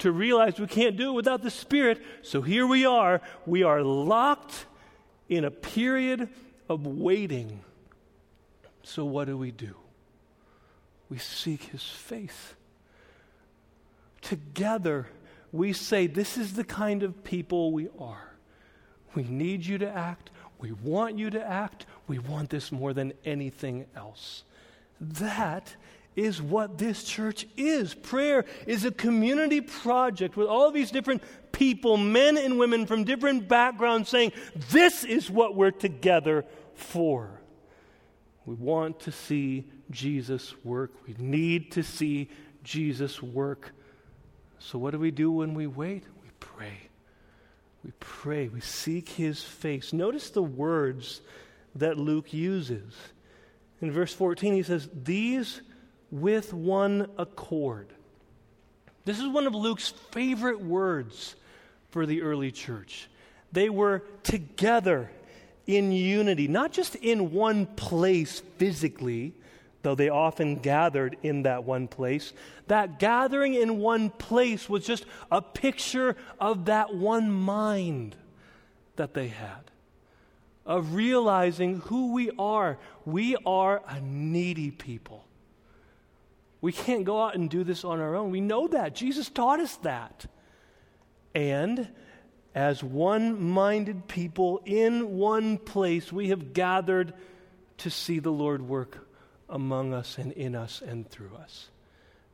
to 0.00 0.12
realize 0.12 0.60
we 0.60 0.66
can't 0.66 0.98
do 0.98 1.08
it 1.08 1.14
without 1.14 1.42
the 1.42 1.50
Spirit. 1.50 2.02
So 2.20 2.42
here 2.42 2.66
we 2.66 2.84
are. 2.84 3.22
We 3.46 3.62
are 3.62 3.80
locked 3.80 4.66
in 5.30 5.46
a 5.46 5.50
period 5.50 6.28
of 6.68 6.86
waiting. 6.86 7.64
So 8.82 9.06
what 9.06 9.26
do 9.26 9.38
we 9.38 9.52
do? 9.52 9.74
We 11.12 11.18
seek 11.18 11.64
His 11.64 11.82
face. 11.82 12.54
Together, 14.22 15.08
we 15.52 15.74
say, 15.74 16.06
This 16.06 16.38
is 16.38 16.54
the 16.54 16.64
kind 16.64 17.02
of 17.02 17.22
people 17.22 17.70
we 17.70 17.90
are. 17.98 18.32
We 19.14 19.24
need 19.24 19.66
you 19.66 19.76
to 19.76 19.94
act. 19.94 20.30
We 20.58 20.72
want 20.72 21.18
you 21.18 21.28
to 21.28 21.46
act. 21.46 21.84
We 22.08 22.18
want 22.18 22.48
this 22.48 22.72
more 22.72 22.94
than 22.94 23.12
anything 23.26 23.84
else. 23.94 24.44
That 25.02 25.76
is 26.16 26.40
what 26.40 26.78
this 26.78 27.04
church 27.04 27.46
is. 27.58 27.92
Prayer 27.92 28.46
is 28.66 28.86
a 28.86 28.90
community 28.90 29.60
project 29.60 30.34
with 30.34 30.46
all 30.46 30.70
these 30.70 30.90
different 30.90 31.22
people, 31.52 31.98
men 31.98 32.38
and 32.38 32.58
women 32.58 32.86
from 32.86 33.04
different 33.04 33.48
backgrounds, 33.48 34.08
saying, 34.08 34.32
This 34.70 35.04
is 35.04 35.30
what 35.30 35.56
we're 35.56 35.72
together 35.72 36.46
for. 36.72 37.42
We 38.46 38.54
want 38.54 39.00
to 39.00 39.12
see 39.12 39.66
Jesus 39.92 40.54
work. 40.64 40.90
We 41.06 41.14
need 41.18 41.72
to 41.72 41.82
see 41.82 42.28
Jesus 42.64 43.22
work. 43.22 43.70
So, 44.58 44.78
what 44.78 44.90
do 44.92 44.98
we 44.98 45.10
do 45.10 45.30
when 45.30 45.54
we 45.54 45.66
wait? 45.66 46.04
We 46.22 46.30
pray. 46.40 46.88
We 47.84 47.92
pray. 48.00 48.48
We 48.48 48.60
seek 48.60 49.08
his 49.08 49.42
face. 49.42 49.92
Notice 49.92 50.30
the 50.30 50.42
words 50.42 51.20
that 51.74 51.98
Luke 51.98 52.32
uses. 52.32 52.94
In 53.80 53.90
verse 53.90 54.14
14, 54.14 54.54
he 54.54 54.62
says, 54.62 54.88
These 54.92 55.60
with 56.10 56.52
one 56.52 57.08
accord. 57.18 57.88
This 59.04 59.18
is 59.18 59.26
one 59.26 59.46
of 59.46 59.54
Luke's 59.54 59.90
favorite 60.12 60.60
words 60.60 61.34
for 61.90 62.06
the 62.06 62.22
early 62.22 62.52
church. 62.52 63.08
They 63.50 63.68
were 63.68 64.04
together 64.22 65.10
in 65.66 65.92
unity, 65.92 66.48
not 66.48 66.72
just 66.72 66.94
in 66.96 67.32
one 67.32 67.66
place 67.66 68.40
physically, 68.58 69.34
though 69.82 69.94
they 69.94 70.08
often 70.08 70.56
gathered 70.56 71.16
in 71.22 71.42
that 71.42 71.64
one 71.64 71.88
place. 71.88 72.32
That 72.68 72.98
gathering 72.98 73.54
in 73.54 73.78
one 73.78 74.10
place 74.10 74.68
was 74.68 74.86
just 74.86 75.04
a 75.30 75.42
picture 75.42 76.16
of 76.40 76.66
that 76.66 76.94
one 76.94 77.30
mind 77.30 78.16
that 78.96 79.14
they 79.14 79.28
had, 79.28 79.70
of 80.64 80.94
realizing 80.94 81.80
who 81.80 82.12
we 82.12 82.30
are. 82.38 82.78
We 83.04 83.36
are 83.44 83.82
a 83.88 84.00
needy 84.00 84.70
people. 84.70 85.26
We 86.60 86.72
can't 86.72 87.04
go 87.04 87.20
out 87.20 87.34
and 87.34 87.50
do 87.50 87.64
this 87.64 87.84
on 87.84 88.00
our 88.00 88.14
own. 88.14 88.30
We 88.30 88.40
know 88.40 88.68
that. 88.68 88.94
Jesus 88.94 89.28
taught 89.28 89.58
us 89.58 89.76
that. 89.78 90.26
And 91.34 91.88
as 92.54 92.84
one 92.84 93.42
minded 93.50 94.06
people 94.06 94.62
in 94.64 95.16
one 95.16 95.58
place, 95.58 96.12
we 96.12 96.28
have 96.28 96.52
gathered 96.52 97.14
to 97.78 97.90
see 97.90 98.20
the 98.20 98.30
Lord 98.30 98.62
work 98.62 99.08
among 99.52 99.94
us 99.94 100.18
and 100.18 100.32
in 100.32 100.56
us 100.56 100.82
and 100.84 101.08
through 101.08 101.36
us. 101.40 101.68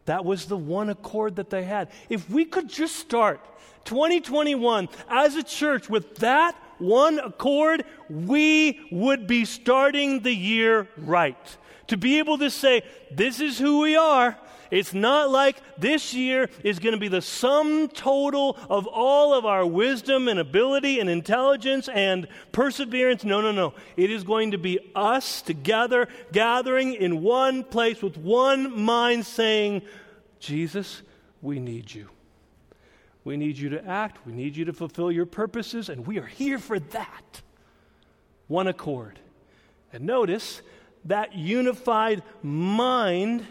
That 0.07 0.25
was 0.25 0.47
the 0.47 0.57
one 0.57 0.89
accord 0.89 1.37
that 1.37 1.51
they 1.51 1.65
had. 1.65 1.91
If 2.09 2.31
we 2.31 2.47
could 2.47 2.71
just 2.71 2.97
start 2.97 3.45
2021 3.85 4.89
as 5.11 5.35
a 5.35 5.43
church 5.43 5.91
with 5.91 6.17
that 6.17 6.57
one 6.79 7.19
accord, 7.19 7.85
we 8.09 8.81
would 8.91 9.27
be 9.27 9.45
starting 9.45 10.21
the 10.21 10.35
year 10.35 10.89
right. 10.97 11.57
To 11.89 11.97
be 11.97 12.19
able 12.19 12.39
to 12.39 12.51
say, 12.51 12.83
this 13.11 13.41
is 13.41 13.59
who 13.59 13.81
we 13.81 13.97
are, 13.97 14.39
it's 14.71 14.93
not 14.93 15.31
like 15.31 15.61
this 15.79 16.15
year 16.15 16.49
is 16.63 16.79
going 16.79 16.95
to 16.95 17.01
be 17.01 17.09
the 17.09 17.23
sum 17.23 17.89
total 17.89 18.57
of 18.69 18.87
all 18.87 19.35
of 19.35 19.47
our 19.47 19.67
wisdom 19.67 20.29
and 20.29 20.39
ability 20.39 21.01
and 21.01 21.09
intelligence 21.09 21.89
and 21.89 22.29
perseverance. 22.53 23.25
No, 23.25 23.41
no, 23.41 23.53
no. 23.53 23.75
It 23.97 24.11
is 24.11 24.25
going 24.25 24.51
to 24.53 24.59
be 24.59 24.79
us 24.95 25.43
together, 25.43 26.09
gathering 26.33 26.95
in 26.95 27.23
one 27.23 27.65
place 27.65 28.03
with 28.03 28.17
one 28.17 28.81
mind, 28.81 29.27
saying, 29.27 29.83
Jesus, 30.39 31.03
we 31.43 31.59
need 31.59 31.93
you. 31.93 32.09
We 33.25 33.37
need 33.37 33.59
you 33.59 33.69
to 33.71 33.87
act. 33.87 34.27
We 34.27 34.33
need 34.33 34.57
you 34.57 34.65
to 34.67 34.73
fulfill 34.73 35.13
your 35.13 35.27
purposes, 35.27 35.89
and 35.89 36.07
we 36.07 36.19
are 36.19 36.27
here 36.27 36.59
for 36.59 36.79
that. 36.79 37.43
One 38.47 38.67
accord. 38.67 39.19
And 39.93 40.05
notice 40.05 40.63
that 41.05 41.35
unified 41.35 42.23
mind 42.43 43.47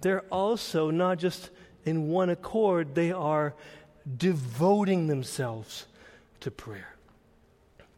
they're 0.00 0.24
also 0.30 0.90
not 0.90 1.18
just 1.18 1.50
in 1.84 2.08
one 2.08 2.30
accord, 2.30 2.94
they 2.94 3.12
are 3.12 3.54
devoting 4.16 5.06
themselves 5.06 5.86
to 6.40 6.50
prayer. 6.50 6.94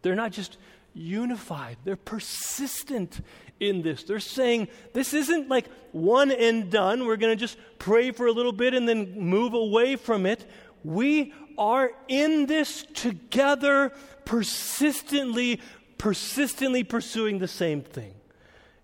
They're 0.03 0.15
not 0.15 0.33
just 0.33 0.57
unified, 0.95 1.79
they're 1.85 1.97
persistent 1.97 3.21
in 3.61 3.83
this. 3.83 4.03
They're 4.03 4.21
saying 4.21 4.69
this 4.93 5.15
isn't 5.15 5.49
like 5.49 5.67
one 5.93 6.33
and 6.33 6.71
done. 6.71 7.07
We're 7.07 7.17
going 7.17 7.37
to 7.37 7.41
just 7.41 7.57
pray 7.79 8.11
for 8.11 8.27
a 8.27 8.33
little 8.33 8.53
bit 8.53 8.75
and 8.75 8.89
then 8.89 9.19
move 9.19 9.55
away 9.55 9.97
from 9.97 10.27
it. 10.27 10.45
We 10.83 11.33
are 11.57 11.93
in 12.09 12.47
this 12.47 12.85
together, 12.95 13.93
persistently, 14.25 15.61
persistently 15.97 16.83
pursuing 16.83 17.39
the 17.39 17.49
same 17.49 17.83
thing. 17.83 18.15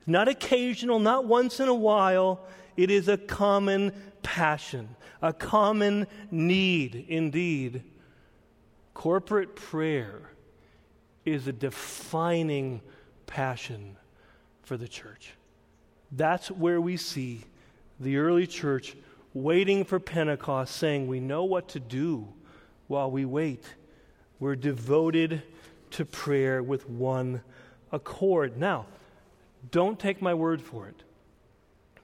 Not 0.07 0.29
occasional, 0.29 1.01
not 1.01 1.27
once 1.27 1.61
in 1.61 1.69
a 1.69 1.75
while. 1.75 2.47
It 2.79 2.93
is 2.93 3.09
a 3.09 3.19
common 3.19 3.93
passion, 4.23 4.95
a 5.21 5.33
common 5.33 6.07
need 6.31 7.07
indeed. 7.09 7.83
Corporate 8.95 9.57
prayer 9.57 10.31
is 11.25 11.49
a 11.49 11.53
defining 11.53 12.81
passion 13.27 13.97
for 14.63 14.77
the 14.77 14.87
church. 14.87 15.33
That's 16.13 16.53
where 16.53 16.81
we 16.81 16.97
see 16.97 17.41
the 17.99 18.19
early 18.19 18.47
church 18.47 18.97
waiting 19.35 19.85
for 19.85 19.99
Pentecost, 19.99 20.77
saying, 20.77 21.09
We 21.09 21.19
know 21.19 21.43
what 21.43 21.71
to 21.71 21.81
do 21.81 22.29
while 22.87 23.11
we 23.11 23.25
wait. 23.25 23.65
We're 24.39 24.55
devoted 24.55 25.43
to 25.91 26.05
prayer 26.05 26.63
with 26.63 26.89
one 26.89 27.41
accord. 27.91 28.57
Now, 28.57 28.87
don't 29.73 29.99
take 29.99 30.23
my 30.23 30.33
word 30.33 30.63
for 30.63 30.87
it. 30.87 31.03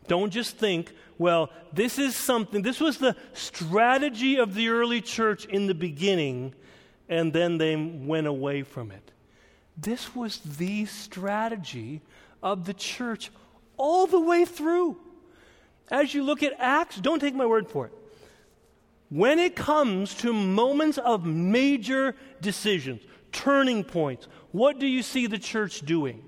Don't 0.07 0.31
just 0.31 0.57
think, 0.57 0.93
well, 1.19 1.51
this 1.73 1.99
is 1.99 2.15
something, 2.17 2.63
this 2.63 2.81
was 2.81 2.99
the 2.99 3.17
strategy 3.33 4.37
of 4.37 4.55
the 4.55 4.69
early 4.69 5.01
church 5.01 5.45
in 5.47 5.67
the 5.67 5.75
beginning, 5.75 6.55
and 7.09 7.33
then 7.33 7.59
they 7.59 7.77
went 7.77 8.27
away 8.27 8.63
from 8.63 8.91
it. 8.91 9.13
This 9.77 10.15
was 10.15 10.39
the 10.39 10.87
strategy 10.87 12.03
of 12.43 12.65
the 12.65 12.75
church 12.75 13.31
all 13.77 14.07
the 14.07 14.21
way 14.21 14.45
through. 14.45 14.97
As 15.91 16.15
you 16.15 16.23
look 16.23 16.43
at 16.43 16.55
Acts, 16.59 16.97
don't 16.97 17.21
take 17.21 17.35
my 17.35 17.47
word 17.47 17.69
for 17.69 17.87
it. 17.87 17.93
When 19.11 19.39
it 19.39 19.55
comes 19.55 20.15
to 20.17 20.33
moments 20.33 20.99
of 20.99 21.27
major 21.27 22.17
decisions, 22.41 23.03
turning 23.33 23.85
points, 23.85 24.29
what 24.51 24.79
do 24.79 24.87
you 24.87 25.03
see 25.03 25.27
the 25.27 25.39
church 25.39 25.81
doing? 25.81 26.25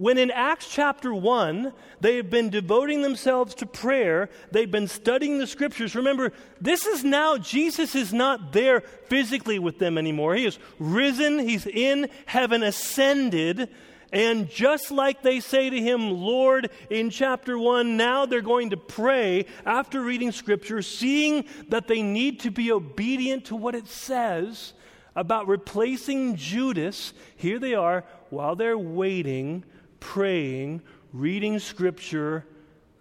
When 0.00 0.16
in 0.16 0.30
Acts 0.30 0.66
chapter 0.66 1.12
1, 1.12 1.74
they 2.00 2.16
have 2.16 2.30
been 2.30 2.48
devoting 2.48 3.02
themselves 3.02 3.54
to 3.56 3.66
prayer, 3.66 4.30
they've 4.50 4.70
been 4.70 4.88
studying 4.88 5.36
the 5.36 5.46
scriptures. 5.46 5.94
Remember, 5.94 6.32
this 6.58 6.86
is 6.86 7.04
now, 7.04 7.36
Jesus 7.36 7.94
is 7.94 8.10
not 8.10 8.54
there 8.54 8.80
physically 8.80 9.58
with 9.58 9.78
them 9.78 9.98
anymore. 9.98 10.36
He 10.36 10.46
is 10.46 10.58
risen, 10.78 11.38
he's 11.38 11.66
in 11.66 12.08
heaven, 12.24 12.62
ascended. 12.62 13.68
And 14.10 14.48
just 14.48 14.90
like 14.90 15.20
they 15.20 15.38
say 15.38 15.68
to 15.68 15.78
him, 15.78 16.10
Lord, 16.12 16.70
in 16.88 17.10
chapter 17.10 17.58
1, 17.58 17.98
now 17.98 18.24
they're 18.24 18.40
going 18.40 18.70
to 18.70 18.78
pray 18.78 19.44
after 19.66 20.00
reading 20.00 20.32
scripture, 20.32 20.80
seeing 20.80 21.44
that 21.68 21.88
they 21.88 22.00
need 22.00 22.40
to 22.40 22.50
be 22.50 22.72
obedient 22.72 23.44
to 23.44 23.54
what 23.54 23.74
it 23.74 23.86
says 23.86 24.72
about 25.14 25.46
replacing 25.46 26.36
Judas. 26.36 27.12
Here 27.36 27.58
they 27.58 27.74
are 27.74 28.04
while 28.30 28.56
they're 28.56 28.78
waiting 28.78 29.62
praying, 30.00 30.82
reading 31.12 31.58
scripture, 31.58 32.44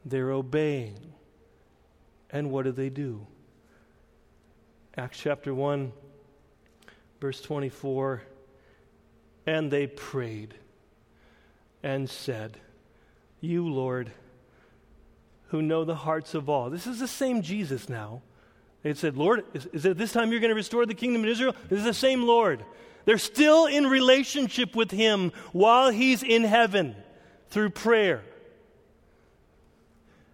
they're 0.05 0.31
obeying. 0.31 0.99
And 2.29 2.51
what 2.51 2.65
do 2.65 2.71
they 2.71 2.89
do? 2.89 3.25
Acts 4.95 5.19
chapter 5.19 5.53
1, 5.53 5.91
verse 7.19 7.41
24. 7.41 8.21
And 9.47 9.71
they 9.71 9.87
prayed 9.87 10.53
and 11.81 12.09
said, 12.09 12.57
You, 13.41 13.67
Lord, 13.67 14.11
who 15.47 15.61
know 15.61 15.83
the 15.83 15.95
hearts 15.95 16.35
of 16.35 16.49
all. 16.49 16.69
This 16.69 16.85
is 16.85 16.99
the 16.99 17.07
same 17.07 17.41
Jesus 17.41 17.89
now. 17.89 18.21
They 18.83 18.93
said, 18.93 19.17
Lord, 19.17 19.43
is, 19.53 19.65
is 19.67 19.85
it 19.85 19.97
this 19.97 20.11
time 20.11 20.31
you're 20.31 20.39
going 20.39 20.49
to 20.49 20.55
restore 20.55 20.85
the 20.85 20.93
kingdom 20.93 21.23
of 21.23 21.29
Israel? 21.29 21.55
This 21.69 21.79
is 21.79 21.85
the 21.85 21.93
same 21.93 22.23
Lord. 22.23 22.63
They're 23.09 23.17
still 23.17 23.65
in 23.65 23.87
relationship 23.87 24.75
with 24.75 24.91
Him 24.91 25.31
while 25.51 25.89
He's 25.89 26.21
in 26.21 26.43
heaven 26.43 26.95
through 27.49 27.71
prayer. 27.71 28.21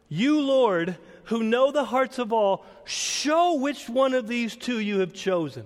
You, 0.10 0.42
Lord, 0.42 0.98
who 1.24 1.42
know 1.42 1.72
the 1.72 1.86
hearts 1.86 2.20
of 2.20 2.34
all, 2.34 2.66
show 2.84 3.54
which 3.54 3.88
one 3.88 4.14
of 4.14 4.28
these 4.28 4.58
two 4.58 4.80
you 4.80 5.00
have 5.00 5.14
chosen 5.14 5.64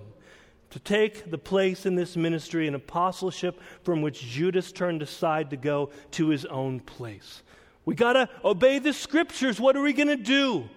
to 0.70 0.78
take 0.78 1.32
the 1.32 1.36
place 1.36 1.84
in 1.84 1.96
this 1.96 2.16
ministry 2.16 2.68
and 2.68 2.76
apostleship 2.76 3.60
from 3.82 4.02
which 4.02 4.22
Judas 4.22 4.70
turned 4.70 5.02
aside 5.02 5.50
to 5.50 5.56
go 5.56 5.90
to 6.12 6.28
his 6.28 6.44
own 6.44 6.78
place. 6.78 7.42
We 7.84 7.96
got 7.96 8.12
to 8.12 8.28
obey 8.44 8.78
the 8.78 8.92
scriptures. 8.92 9.58
What 9.58 9.76
are 9.76 9.82
we 9.82 9.94
going 9.94 10.06
to 10.06 10.16
do? 10.16 10.68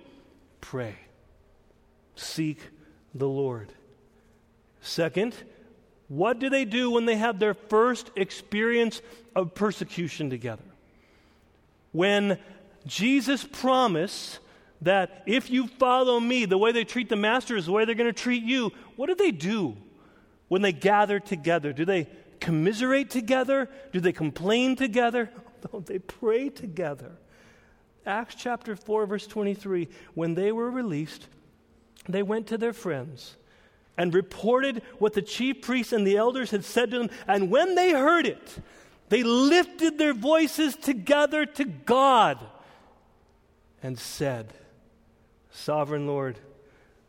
Pray. 0.62 0.96
Seek 2.16 2.58
the 3.14 3.30
Lord. 3.30 3.72
Second, 4.82 5.36
what 6.14 6.38
do 6.38 6.48
they 6.48 6.64
do 6.64 6.92
when 6.92 7.06
they 7.06 7.16
have 7.16 7.40
their 7.40 7.56
first 7.56 8.12
experience 8.16 9.02
of 9.36 9.56
persecution 9.56 10.30
together? 10.30 10.64
When 11.92 12.38
Jesus 12.86 13.44
promised 13.44 14.38
that 14.84 15.24
if 15.26 15.50
you 15.50 15.66
follow 15.66 16.20
me, 16.20 16.46
the 16.46 16.58
way 16.58 16.72
they 16.72 16.84
treat 16.84 17.10
the 17.10 17.16
master 17.16 17.58
is 17.58 17.66
the 17.66 17.72
way 17.72 17.86
they're 17.86 17.96
going 17.96 18.14
to 18.14 18.22
treat 18.22 18.44
you, 18.44 18.72
what 18.96 19.08
do 19.08 19.16
they 19.16 19.32
do 19.32 19.76
when 20.50 20.62
they 20.62 20.72
gather 20.72 21.20
together? 21.20 21.74
Do 21.74 21.84
they 21.84 22.08
commiserate 22.40 23.10
together? 23.10 23.68
Do 23.92 24.00
they 24.00 24.14
complain 24.14 24.76
together? 24.76 25.30
No, 25.72 25.80
they 25.80 25.98
pray 25.98 26.50
together. 26.50 27.14
Acts 28.06 28.36
chapter 28.36 28.76
4, 28.76 29.06
verse 29.06 29.26
23 29.26 29.88
when 30.14 30.34
they 30.34 30.52
were 30.52 30.70
released, 30.70 31.30
they 32.10 32.22
went 32.22 32.48
to 32.48 32.58
their 32.58 32.74
friends 32.74 33.38
and 33.98 34.14
reported 34.14 34.82
what 34.98 35.14
the 35.14 35.22
chief 35.22 35.62
priests 35.62 35.94
and 35.94 36.06
the 36.06 36.18
elders 36.18 36.52
had 36.52 36.66
said 36.66 36.92
to 36.92 37.00
them. 37.00 37.10
And 37.28 37.52
when 37.52 37.76
they 37.76 37.92
heard 37.92 38.26
it, 38.26 38.58
they 39.10 39.24
lifted 39.24 39.98
their 39.98 40.14
voices 40.14 40.76
together 40.76 41.46
to 41.46 41.66
God 41.66 42.40
and 43.84 44.00
said, 44.00 44.54
Sovereign 45.52 46.08
Lord, 46.08 46.40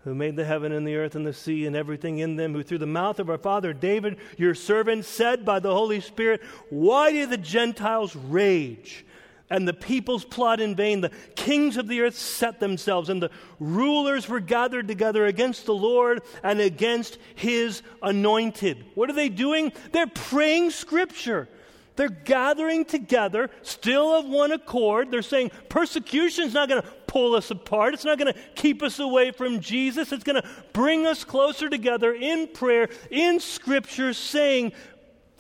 who 0.03 0.15
made 0.15 0.37
the 0.37 0.45
heaven 0.45 0.73
and 0.73 0.87
the 0.87 0.97
earth 0.97 1.15
and 1.15 1.27
the 1.27 1.33
sea 1.33 1.65
and 1.65 1.75
everything 1.75 2.19
in 2.19 2.37
them, 2.37 2.53
who 2.53 2.63
through 2.63 2.79
the 2.79 2.87
mouth 2.87 3.19
of 3.19 3.31
our 3.31 3.39
father 3.39 3.73
David, 3.73 4.19
your 4.37 4.55
servant, 4.55 5.07
said 5.07 5.47
by 5.47 5.61
the 5.61 5.73
Holy 5.73 6.01
Spirit, 6.01 6.43
Why 6.69 7.11
do 7.11 7.25
the 7.25 7.39
Gentiles 7.39 8.15
rage? 8.15 9.07
And 9.51 9.69
the 9.69 9.75
peoples 9.75 10.25
plot 10.25 10.61
in 10.61 10.75
vain. 10.75 11.01
The 11.01 11.11
kings 11.37 11.77
of 11.77 11.87
the 11.87 12.01
earth 12.01 12.17
set 12.17 12.61
themselves, 12.61 13.11
and 13.11 13.23
the 13.23 13.31
rulers 13.61 14.29
were 14.29 14.41
gathered 14.41 14.89
together 14.89 15.27
against 15.27 15.67
the 15.67 15.75
Lord 15.75 16.23
and 16.43 16.61
against 16.61 17.19
his 17.35 17.83
anointed. 18.03 18.85
What 18.95 19.11
are 19.11 19.15
they 19.15 19.29
doing? 19.29 19.73
They're 19.93 20.07
praying 20.07 20.71
scripture. 20.71 21.49
They're 21.97 22.09
gathering 22.09 22.85
together, 22.85 23.51
still 23.63 24.15
of 24.15 24.27
one 24.27 24.51
accord. 24.51 25.11
They're 25.11 25.23
saying 25.23 25.53
persecution 25.69 26.45
is 26.45 26.55
not 26.55 26.69
going 26.69 26.83
to 26.83 26.89
pull 27.07 27.37
us 27.37 27.51
apart. 27.51 27.95
It's 27.95 28.05
not 28.05 28.19
going 28.19 28.33
to 28.33 28.41
keep 28.57 28.83
us 28.83 28.99
away 28.99 29.31
from 29.31 29.61
Jesus. 29.61 30.11
It's 30.11 30.25
going 30.25 30.43
to 30.43 30.49
bring 30.73 31.07
us 31.07 31.23
closer 31.23 31.69
together 31.69 32.13
in 32.13 32.49
prayer, 32.49 32.89
in 33.11 33.39
Scripture, 33.39 34.13
saying, 34.13 34.73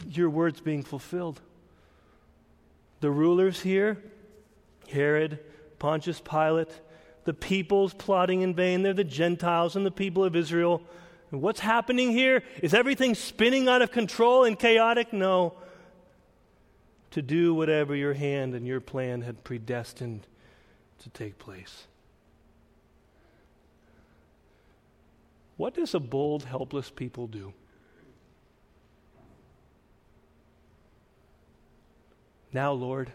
Your 0.08 0.30
word's 0.30 0.60
being 0.60 0.84
fulfilled. 0.84 1.40
The 3.04 3.10
rulers 3.10 3.60
here, 3.60 4.02
Herod, 4.88 5.38
Pontius 5.78 6.22
Pilate, 6.22 6.70
the 7.24 7.34
peoples 7.34 7.92
plotting 7.92 8.40
in 8.40 8.54
vain. 8.54 8.82
They're 8.82 8.94
the 8.94 9.04
Gentiles 9.04 9.76
and 9.76 9.84
the 9.84 9.90
people 9.90 10.24
of 10.24 10.34
Israel. 10.34 10.82
And 11.30 11.42
what's 11.42 11.60
happening 11.60 12.12
here? 12.12 12.42
Is 12.62 12.72
everything 12.72 13.14
spinning 13.14 13.68
out 13.68 13.82
of 13.82 13.92
control 13.92 14.44
and 14.44 14.58
chaotic? 14.58 15.12
No. 15.12 15.52
To 17.10 17.20
do 17.20 17.52
whatever 17.52 17.94
your 17.94 18.14
hand 18.14 18.54
and 18.54 18.66
your 18.66 18.80
plan 18.80 19.20
had 19.20 19.44
predestined 19.44 20.26
to 21.00 21.10
take 21.10 21.36
place. 21.36 21.84
What 25.58 25.74
does 25.74 25.92
a 25.92 26.00
bold, 26.00 26.44
helpless 26.44 26.88
people 26.88 27.26
do? 27.26 27.52
Now, 32.54 32.70
Lord, 32.72 33.10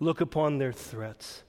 look 0.00 0.20
upon 0.20 0.58
their 0.58 0.72
threats 0.72 1.44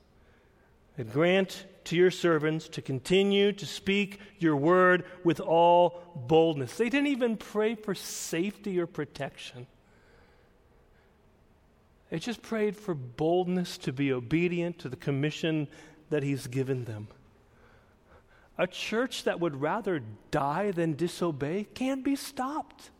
and 0.97 1.11
grant 1.11 1.65
to 1.85 1.95
your 1.95 2.11
servants 2.11 2.69
to 2.69 2.81
continue 2.81 3.51
to 3.53 3.65
speak 3.65 4.19
your 4.37 4.55
word 4.55 5.03
with 5.23 5.39
all 5.39 6.01
boldness. 6.15 6.77
They 6.77 6.89
didn't 6.89 7.07
even 7.07 7.37
pray 7.37 7.73
for 7.73 7.95
safety 7.95 8.79
or 8.79 8.85
protection. 8.85 9.65
They 12.11 12.19
just 12.19 12.43
prayed 12.43 12.77
for 12.77 12.93
boldness 12.93 13.79
to 13.79 13.91
be 13.91 14.13
obedient 14.13 14.77
to 14.79 14.89
the 14.89 14.95
commission 14.95 15.67
that 16.11 16.21
He's 16.21 16.45
given 16.45 16.85
them. 16.85 17.07
A 18.59 18.67
church 18.67 19.23
that 19.23 19.39
would 19.39 19.59
rather 19.59 20.03
die 20.29 20.69
than 20.69 20.93
disobey 20.93 21.65
can't 21.73 22.03
be 22.03 22.15
stopped. 22.15 22.91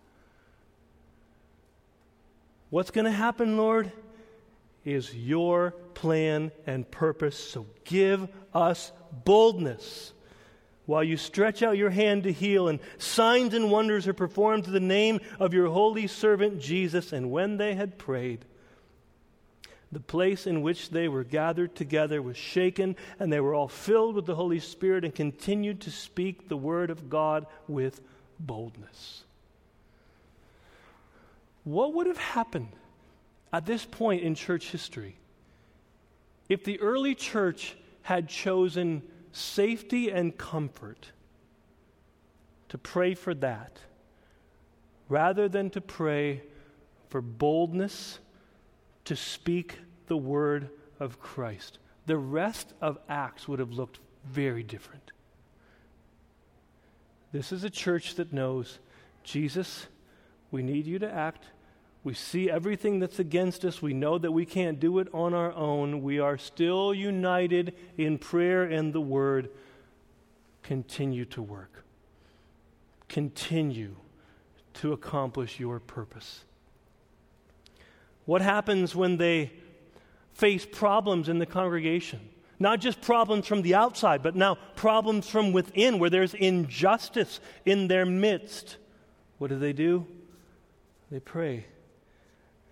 What's 2.76 2.92
going 2.92 3.06
to 3.06 3.12
happen, 3.12 3.56
Lord, 3.56 3.90
is 4.84 5.16
your 5.16 5.72
plan 5.94 6.52
and 6.68 6.92
purpose. 6.92 7.40
So 7.40 7.68
give 7.86 8.28
us 8.54 8.92
boldness 9.24 10.12
while 10.86 11.02
you 11.02 11.16
stretch 11.16 11.64
out 11.64 11.78
your 11.78 11.90
hand 11.90 12.24
to 12.24 12.34
heal, 12.34 12.68
and 12.68 12.82
signs 12.98 13.54
and 13.54 13.72
wonders 13.72 14.10
are 14.10 14.14
performed 14.14 14.66
to 14.66 14.72
the 14.72 14.82
name 14.82 15.22
of 15.40 15.54
your 15.54 15.68
holy 15.68 16.08
servant 16.08 16.60
Jesus. 16.60 17.14
And 17.14 17.32
when 17.32 17.56
they 17.56 17.76
had 17.76 17.98
prayed, 17.98 18.44
the 19.90 20.02
place 20.02 20.46
in 20.46 20.62
which 20.62 20.90
they 20.90 21.08
were 21.08 21.24
gathered 21.24 21.76
together 21.76 22.22
was 22.22 22.36
shaken, 22.36 22.98
and 23.20 23.32
they 23.32 23.40
were 23.40 23.54
all 23.54 23.70
filled 23.70 24.16
with 24.16 24.26
the 24.26 24.36
Holy 24.36 24.60
Spirit 24.60 25.06
and 25.06 25.16
continued 25.16 25.80
to 25.80 25.92
speak 25.92 26.50
the 26.50 26.58
word 26.58 26.90
of 26.90 27.10
God 27.10 27.46
with 27.70 28.02
boldness. 28.38 29.25
What 31.65 31.93
would 31.95 32.08
have 32.08 32.17
happened 32.17 32.69
at 33.51 33.65
this 33.65 33.84
point 33.84 34.23
in 34.23 34.36
church 34.36 34.69
history 34.69 35.17
if 36.47 36.63
the 36.63 36.80
early 36.80 37.15
church 37.15 37.75
had 38.04 38.30
chosen 38.30 39.01
safety 39.32 40.12
and 40.12 40.38
comfort 40.38 41.12
to 42.69 42.78
pray 42.78 43.15
for 43.15 43.34
that 43.34 43.80
rather 45.10 45.49
than 45.49 45.69
to 45.71 45.82
pray 45.82 46.43
for 47.10 47.21
boldness 47.21 48.19
to 49.06 49.15
speak 49.15 49.80
the 50.08 50.17
word 50.17 50.69
of 50.99 51.19
Christ. 51.19 51.80
The 52.06 52.17
rest 52.17 52.73
of 52.80 52.99
Acts 53.10 53.47
would 53.47 53.60
have 53.60 53.71
looked 53.71 53.99
very 54.23 54.63
different. 54.63 55.12
This 57.32 57.51
is 57.51 57.63
a 57.63 57.69
church 57.69 58.15
that 58.15 58.34
knows 58.34 58.80
Jesus, 59.23 59.88
we 60.51 60.62
need 60.62 60.86
you 60.86 60.99
to 60.99 61.12
act. 61.12 61.45
We 62.06 62.13
see 62.13 62.52
everything 62.52 63.00
that's 63.00 63.18
against 63.18 63.65
us. 63.65 63.82
We 63.82 63.96
know 63.96 64.20
that 64.20 64.32
we 64.32 64.46
can't 64.46 64.80
do 64.80 65.00
it 65.00 65.08
on 65.12 65.34
our 65.34 65.52
own. 65.54 66.04
We 66.04 66.20
are 66.20 66.38
still 66.38 66.94
united 66.94 67.74
in 67.98 68.20
prayer 68.20 68.63
and 68.63 68.94
the 68.94 69.02
word. 69.02 69.50
Continue 70.62 71.26
to 71.26 71.41
work. 71.41 71.84
Continue 73.10 73.96
to 74.76 74.94
accomplish 74.94 75.60
your 75.60 75.80
purpose. 75.80 76.44
What 78.26 78.44
happens 78.44 78.96
when 78.96 79.18
they 79.18 79.52
face 80.36 80.63
problems 80.63 81.28
in 81.28 81.39
the 81.39 81.48
congregation? 81.48 82.20
Not 82.60 82.82
just 82.82 83.02
problems 83.02 83.48
from 83.48 83.63
the 83.63 83.74
outside, 83.74 84.22
but 84.22 84.36
now 84.36 84.60
problems 84.76 85.28
from 85.28 85.54
within 85.54 85.98
where 85.98 86.12
there's 86.12 86.36
injustice 86.36 87.39
in 87.65 87.88
their 87.88 88.06
midst. 88.06 88.78
What 89.39 89.48
do 89.48 89.58
they 89.58 89.74
do? 89.74 90.06
They 91.10 91.20
pray. 91.20 91.65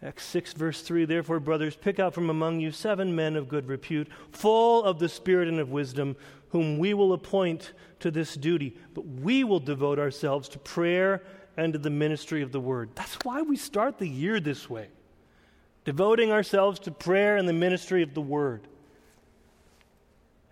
Acts 0.03 0.25
6, 0.25 0.53
verse 0.53 0.81
3 0.81 1.05
Therefore, 1.05 1.39
brothers, 1.39 1.75
pick 1.75 1.97
out 1.97 2.13
from 2.13 2.29
among 2.29 2.59
you 2.59 2.71
seven 2.71 3.15
men 3.15 3.35
of 3.35 3.47
good 3.47 3.67
repute, 3.67 4.09
full 4.31 4.83
of 4.83 4.99
the 4.99 5.07
Spirit 5.07 5.47
and 5.47 5.59
of 5.59 5.71
wisdom, 5.71 6.17
whom 6.49 6.77
we 6.77 6.93
will 6.93 7.13
appoint 7.13 7.71
to 7.99 8.11
this 8.11 8.35
duty. 8.35 8.75
But 8.93 9.05
we 9.05 9.43
will 9.43 9.61
devote 9.61 9.99
ourselves 9.99 10.49
to 10.49 10.59
prayer 10.59 11.23
and 11.55 11.71
to 11.73 11.79
the 11.79 11.89
ministry 11.89 12.41
of 12.41 12.51
the 12.51 12.59
word. 12.59 12.89
That's 12.95 13.15
why 13.23 13.41
we 13.43 13.55
start 13.55 13.97
the 13.97 14.07
year 14.07 14.39
this 14.39 14.69
way 14.69 14.89
devoting 15.85 16.31
ourselves 16.31 16.79
to 16.79 16.91
prayer 16.91 17.35
and 17.35 17.47
the 17.47 17.53
ministry 17.53 18.03
of 18.03 18.13
the 18.13 18.21
word. 18.21 18.67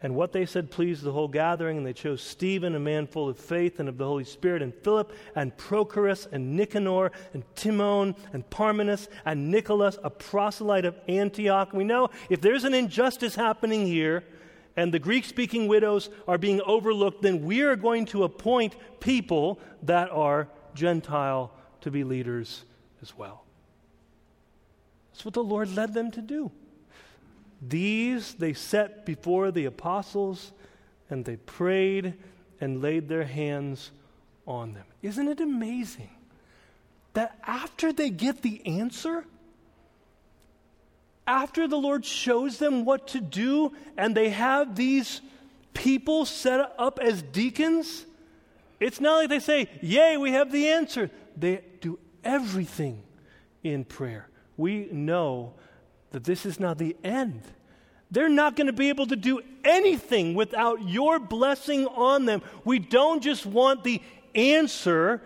And 0.04 0.16
what 0.16 0.32
they 0.32 0.48
said 0.48 0.72
pleased 0.72 1.04
the 1.04 1.12
whole 1.12 1.28
gathering, 1.28 1.78
and 1.78 1.86
they 1.86 1.94
chose 1.94 2.24
Stephen, 2.24 2.74
a 2.74 2.80
man 2.80 3.06
full 3.06 3.30
of 3.30 3.38
faith 3.38 3.80
and 3.80 3.88
of 3.88 4.00
the 4.00 4.06
Holy 4.06 4.24
Spirit, 4.24 4.64
and 4.64 4.74
Philip, 4.74 5.14
and 5.36 5.56
Prochorus, 5.58 6.28
and 6.32 6.56
Nicanor, 6.56 7.12
and 7.34 7.44
Timon, 7.56 8.16
and 8.34 8.50
Parmenas, 8.50 9.10
and 9.26 9.52
Nicholas, 9.52 10.00
a 10.04 10.10
proselyte 10.10 10.86
of 10.86 10.96
Antioch. 11.08 11.72
We 11.72 11.84
know 11.84 12.10
if 12.32 12.42
there's 12.42 12.64
an 12.64 12.74
injustice 12.74 13.36
happening 13.36 13.86
here, 13.86 14.24
and 14.76 14.92
the 14.92 15.00
Greek 15.00 15.26
speaking 15.26 15.68
widows 15.68 16.10
are 16.28 16.40
being 16.40 16.62
overlooked, 16.62 17.22
then 17.22 17.44
we 17.44 17.62
are 17.62 17.76
going 17.76 18.06
to 18.06 18.24
appoint 18.24 18.76
people 19.00 19.60
that 19.84 20.10
are 20.10 20.48
Gentile 20.74 21.52
to 21.82 21.92
be 21.92 22.04
leaders 22.04 22.64
as 23.04 23.16
well. 23.16 23.44
That's 25.12 25.26
what 25.26 25.34
the 25.36 25.44
Lord 25.44 25.76
led 25.76 25.94
them 25.94 26.10
to 26.12 26.22
do. 26.22 26.52
These 27.62 28.34
they 28.36 28.54
set 28.54 29.06
before 29.06 29.52
the 29.52 29.66
apostles, 29.66 30.52
and 31.10 31.26
they 31.26 31.36
prayed 31.38 32.16
and 32.60 32.82
laid 32.82 33.08
their 33.08 33.26
hands 33.26 33.92
on 34.48 34.74
them. 34.74 34.86
Isn't 35.02 35.28
it 35.28 35.40
amazing 35.40 36.10
that 37.14 37.38
after 37.46 37.94
they 37.94 38.10
get 38.10 38.42
the 38.42 38.66
answer, 38.66 39.26
after 41.28 41.68
the 41.68 41.78
Lord 41.78 42.06
shows 42.06 42.58
them 42.58 42.86
what 42.86 43.08
to 43.10 43.22
do, 43.22 43.74
and 43.98 44.16
they 44.16 44.30
have 44.30 44.76
these 44.76 45.22
people 45.74 46.26
set 46.26 46.74
up 46.78 47.00
as 47.00 47.22
deacons, 47.22 48.06
it's 48.80 49.00
not 49.00 49.18
like 49.18 49.30
they 49.30 49.40
say, 49.40 49.70
Yay, 49.82 50.18
we 50.18 50.32
have 50.32 50.52
the 50.52 50.70
answer. 50.70 51.12
They 51.38 51.62
do 51.80 52.00
everything 52.24 53.04
in 53.64 53.86
prayer 53.86 54.28
we 54.62 54.88
know 54.92 55.54
that 56.12 56.24
this 56.24 56.46
is 56.46 56.60
not 56.60 56.78
the 56.78 56.96
end. 57.04 57.42
They're 58.12 58.30
not 58.30 58.56
going 58.56 58.68
to 58.68 58.74
be 58.74 58.90
able 58.90 59.08
to 59.08 59.16
do 59.16 59.42
anything 59.64 60.34
without 60.34 60.88
your 60.88 61.18
blessing 61.18 61.88
on 61.88 62.26
them. 62.26 62.42
We 62.66 62.80
don't 62.80 63.24
just 63.24 63.46
want 63.46 63.84
the 63.84 64.02
answer 64.36 65.22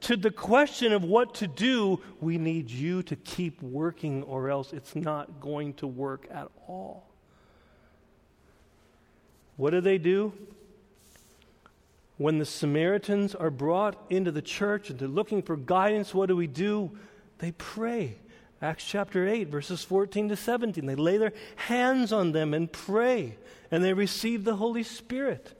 to 0.00 0.16
the 0.16 0.30
question 0.30 0.92
of 0.92 1.04
what 1.04 1.36
to 1.36 1.46
do. 1.46 2.00
We 2.20 2.36
need 2.36 2.70
you 2.70 3.02
to 3.04 3.16
keep 3.16 3.62
working, 3.62 4.22
or 4.24 4.50
else 4.50 4.72
it's 4.72 4.96
not 4.96 5.40
going 5.40 5.74
to 5.74 5.86
work 5.86 6.26
at 6.30 6.48
all. 6.66 7.06
What 9.56 9.70
do 9.70 9.80
they 9.80 9.98
do? 9.98 10.32
When 12.16 12.38
the 12.38 12.44
Samaritans 12.44 13.34
are 13.34 13.50
brought 13.50 13.96
into 14.10 14.30
the 14.30 14.42
church 14.42 14.90
and 14.90 14.98
they're 14.98 15.08
looking 15.08 15.42
for 15.42 15.56
guidance, 15.56 16.12
what 16.12 16.26
do 16.26 16.36
we 16.36 16.48
do? 16.48 16.90
They 17.38 17.52
pray. 17.52 18.16
Acts 18.64 18.86
chapter 18.86 19.28
8, 19.28 19.48
verses 19.48 19.84
14 19.84 20.30
to 20.30 20.36
17. 20.36 20.86
They 20.86 20.94
lay 20.94 21.18
their 21.18 21.34
hands 21.56 22.14
on 22.14 22.32
them 22.32 22.54
and 22.54 22.72
pray, 22.72 23.36
and 23.70 23.84
they 23.84 23.92
receive 23.92 24.44
the 24.44 24.56
Holy 24.56 24.82
Spirit. 24.82 25.52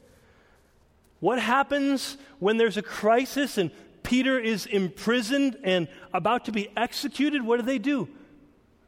What 1.21 1.39
happens 1.39 2.17
when 2.39 2.57
there's 2.57 2.79
a 2.79 2.83
crisis 2.83 3.59
and 3.59 3.71
Peter 4.03 4.41
is 4.41 4.65
imprisoned 4.65 5.59
and 5.63 5.87
about 6.15 6.47
to 6.47 6.53
be 6.53 6.71
executed? 6.79 7.43
What 7.43 7.61
do 7.61 7.67
they 7.67 7.79
do? 7.79 8.09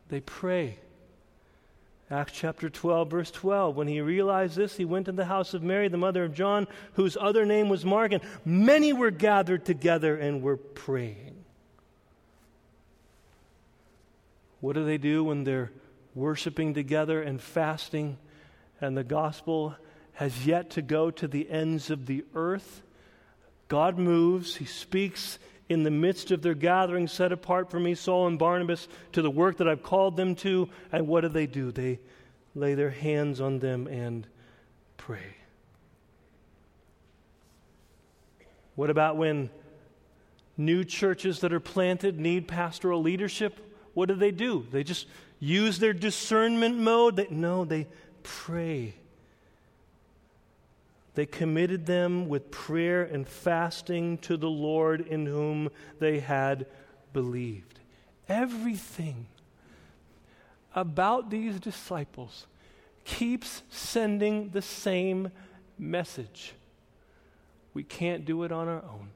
They 0.08 0.20
pray. 0.20 0.78
Acts 2.10 2.32
chapter 2.32 2.70
12, 2.70 3.10
verse 3.10 3.30
12. 3.30 3.76
When 3.76 3.86
he 3.86 4.00
realized 4.00 4.56
this, 4.56 4.78
he 4.78 4.86
went 4.86 5.04
to 5.06 5.12
the 5.12 5.26
house 5.26 5.52
of 5.52 5.62
Mary, 5.62 5.88
the 5.88 5.98
mother 5.98 6.24
of 6.24 6.32
John, 6.32 6.68
whose 6.94 7.18
other 7.20 7.44
name 7.44 7.68
was 7.68 7.84
Mark, 7.84 8.12
and 8.12 8.22
many 8.46 8.94
were 8.94 9.10
gathered 9.10 9.66
together 9.66 10.16
and 10.16 10.40
were 10.40 10.56
praying. 10.56 11.35
What 14.66 14.74
do 14.74 14.84
they 14.84 14.98
do 14.98 15.22
when 15.22 15.44
they're 15.44 15.70
worshiping 16.12 16.74
together 16.74 17.22
and 17.22 17.40
fasting, 17.40 18.18
and 18.80 18.96
the 18.96 19.04
gospel 19.04 19.76
has 20.14 20.44
yet 20.44 20.70
to 20.70 20.82
go 20.82 21.12
to 21.12 21.28
the 21.28 21.48
ends 21.48 21.88
of 21.88 22.06
the 22.06 22.24
earth? 22.34 22.82
God 23.68 23.96
moves, 23.96 24.56
He 24.56 24.64
speaks 24.64 25.38
in 25.68 25.84
the 25.84 25.92
midst 25.92 26.32
of 26.32 26.42
their 26.42 26.54
gathering, 26.54 27.06
set 27.06 27.30
apart 27.30 27.70
for 27.70 27.78
me, 27.78 27.94
Saul 27.94 28.26
and 28.26 28.40
Barnabas, 28.40 28.88
to 29.12 29.22
the 29.22 29.30
work 29.30 29.58
that 29.58 29.68
I've 29.68 29.84
called 29.84 30.16
them 30.16 30.34
to. 30.34 30.68
And 30.90 31.06
what 31.06 31.20
do 31.20 31.28
they 31.28 31.46
do? 31.46 31.70
They 31.70 32.00
lay 32.56 32.74
their 32.74 32.90
hands 32.90 33.40
on 33.40 33.60
them 33.60 33.86
and 33.86 34.26
pray. 34.96 35.36
What 38.74 38.90
about 38.90 39.16
when 39.16 39.48
new 40.56 40.82
churches 40.82 41.38
that 41.42 41.52
are 41.52 41.60
planted 41.60 42.18
need 42.18 42.48
pastoral 42.48 43.00
leadership? 43.00 43.60
What 43.96 44.10
do 44.10 44.14
they 44.14 44.30
do? 44.30 44.66
They 44.70 44.84
just 44.84 45.06
use 45.40 45.78
their 45.78 45.94
discernment 45.94 46.76
mode? 46.76 47.16
They, 47.16 47.28
no, 47.30 47.64
they 47.64 47.86
pray. 48.22 48.92
They 51.14 51.24
committed 51.24 51.86
them 51.86 52.28
with 52.28 52.50
prayer 52.50 53.04
and 53.04 53.26
fasting 53.26 54.18
to 54.18 54.36
the 54.36 54.50
Lord 54.50 55.00
in 55.00 55.24
whom 55.24 55.70
they 55.98 56.20
had 56.20 56.66
believed. 57.14 57.80
Everything 58.28 59.28
about 60.74 61.30
these 61.30 61.58
disciples 61.58 62.46
keeps 63.06 63.62
sending 63.70 64.50
the 64.50 64.60
same 64.60 65.30
message. 65.78 66.52
We 67.72 67.82
can't 67.82 68.26
do 68.26 68.42
it 68.42 68.52
on 68.52 68.68
our 68.68 68.84
own. 68.84 69.08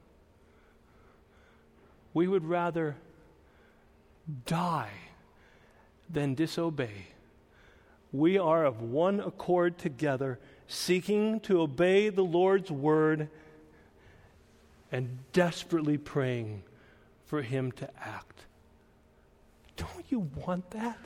We 2.15 2.27
would 2.27 2.45
rather 2.45 2.95
die 4.45 4.91
than 6.09 6.35
disobey. 6.35 7.07
We 8.11 8.37
are 8.37 8.65
of 8.65 8.81
one 8.81 9.19
accord 9.19 9.77
together 9.77 10.39
seeking 10.67 11.39
to 11.41 11.61
obey 11.61 12.09
the 12.09 12.23
Lord's 12.23 12.71
word 12.71 13.29
and 14.91 15.19
desperately 15.31 15.97
praying 15.97 16.63
for 17.25 17.41
Him 17.41 17.71
to 17.73 17.89
act. 17.99 18.45
Don't 19.77 20.05
you 20.09 20.29
want 20.45 20.69
that? 20.71 20.97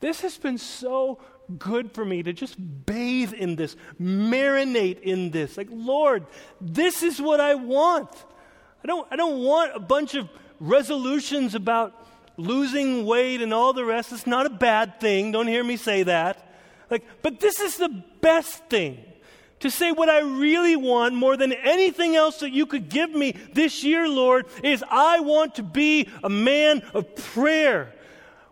This 0.00 0.20
has 0.20 0.36
been 0.36 0.58
so 0.58 1.18
good 1.58 1.92
for 1.92 2.04
me 2.04 2.22
to 2.22 2.32
just 2.32 2.56
bathe 2.86 3.32
in 3.32 3.56
this, 3.56 3.76
marinate 4.00 5.00
in 5.00 5.30
this. 5.30 5.56
Like, 5.56 5.68
Lord, 5.70 6.26
this 6.60 7.02
is 7.02 7.20
what 7.20 7.40
I 7.40 7.54
want. 7.54 8.10
I 8.84 8.86
don't, 8.86 9.08
I 9.10 9.16
don't 9.16 9.42
want 9.42 9.74
a 9.74 9.80
bunch 9.80 10.14
of 10.14 10.28
resolutions 10.60 11.54
about 11.54 12.06
losing 12.36 13.06
weight 13.06 13.40
and 13.40 13.52
all 13.52 13.72
the 13.72 13.84
rest. 13.84 14.12
It's 14.12 14.26
not 14.26 14.46
a 14.46 14.50
bad 14.50 15.00
thing. 15.00 15.32
Don't 15.32 15.46
hear 15.46 15.64
me 15.64 15.76
say 15.76 16.02
that. 16.04 16.42
Like, 16.90 17.04
but 17.22 17.40
this 17.40 17.60
is 17.60 17.76
the 17.76 17.88
best 18.20 18.64
thing. 18.66 19.02
To 19.60 19.70
say 19.70 19.90
what 19.90 20.10
I 20.10 20.20
really 20.20 20.76
want 20.76 21.14
more 21.14 21.36
than 21.36 21.52
anything 21.52 22.14
else 22.14 22.40
that 22.40 22.52
you 22.52 22.66
could 22.66 22.90
give 22.90 23.10
me 23.10 23.32
this 23.54 23.82
year, 23.82 24.06
Lord, 24.06 24.46
is 24.62 24.84
I 24.90 25.20
want 25.20 25.54
to 25.54 25.62
be 25.62 26.08
a 26.22 26.28
man 26.28 26.82
of 26.92 27.14
prayer 27.16 27.94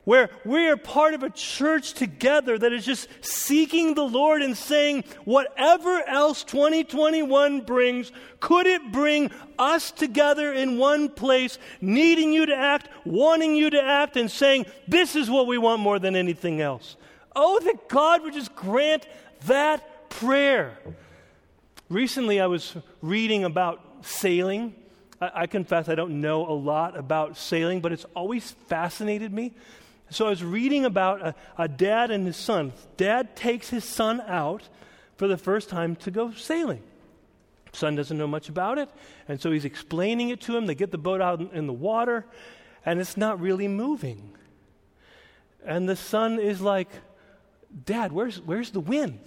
where 0.05 0.31
we 0.45 0.67
are 0.69 0.77
part 0.77 1.15
of 1.15 1.23
a 1.23 1.31
church 1.31 1.95
together 1.95 2.59
that 2.59 2.73
is 2.73 2.85
just 2.85 3.09
seeking 3.21 3.95
the 3.95 4.05
Lord 4.05 4.43
and 4.43 4.57
saying, 4.57 5.05
whatever 5.25 6.03
else 6.07 6.45
2021 6.45 7.63
brings, 7.63 8.13
could 8.41 8.67
it 8.67 8.93
bring 8.93 9.31
us 9.59 9.91
together 9.91 10.53
in 10.53 10.79
one 10.79 11.09
place, 11.09 11.59
needing 11.81 12.33
you 12.33 12.47
to 12.47 12.55
act, 12.55 12.89
wanting 13.05 13.57
you 13.57 13.71
to 13.71 13.83
act, 13.83 14.17
and 14.17 14.31
saying, 14.31 14.67
this 14.87 15.17
is 15.17 15.31
what 15.31 15.47
we 15.47 15.59
want 15.59 15.81
more 15.81 15.99
than 15.99 16.17
anything 16.17 16.61
else? 16.61 16.97
Oh, 17.35 17.59
that 17.61 17.89
God 17.89 18.23
would 18.23 18.35
just 18.35 18.55
grant 18.55 19.07
that 19.47 20.09
prayer. 20.11 20.79
Recently, 21.89 22.41
I 22.41 22.47
was 22.47 22.77
reading 23.03 23.45
about 23.45 23.81
sailing. 24.03 24.75
I, 25.21 25.31
I, 25.35 25.47
confess 25.47 25.89
I 25.89 25.95
don't 25.95 26.21
know 26.21 26.47
a 26.47 26.53
lot 26.53 26.97
about 26.97 27.37
sailing, 27.37 27.81
but 27.81 27.93
it's 27.93 28.07
always 28.15 28.53
fascinated 28.69 29.33
me. 29.33 29.53
So 30.15 30.27
I 30.27 30.31
was 30.31 30.45
reading 30.45 30.85
about 30.85 31.23
a, 31.23 31.35
a 31.59 31.67
dad 31.67 32.13
and 32.13 32.25
his 32.25 32.37
son. 32.37 32.73
Dad 32.97 33.35
takes 33.35 33.69
his 33.69 33.83
son 33.83 34.21
out 34.21 34.63
for 35.17 35.27
the 35.27 35.37
first 35.37 35.69
time 35.69 35.97
to 35.97 36.13
go 36.13 36.31
sailing. 36.31 36.85
Son 37.73 37.97
doesn't 37.97 38.17
know 38.17 38.29
much 38.29 38.49
about 38.49 38.79
it, 38.79 38.89
and 39.27 39.41
so 39.41 39.51
he's 39.51 39.65
explaining 39.65 40.29
it 40.29 40.41
to 40.43 40.57
him. 40.57 40.67
They 40.67 40.77
get 40.77 40.93
the 40.93 40.99
boat 40.99 41.21
out 41.21 41.41
in 41.53 41.67
the 41.67 41.73
water, 41.73 42.25
and 42.87 43.01
it's 43.01 43.17
not 43.17 43.41
really 43.41 43.67
moving. 43.67 44.31
And 45.65 45.89
the 45.89 45.97
son 45.97 46.39
is 46.39 46.61
like, 46.61 46.91
Dad, 47.85 48.13
where's, 48.13 48.41
where's 48.41 48.71
the 48.71 48.79
wind? 48.79 49.19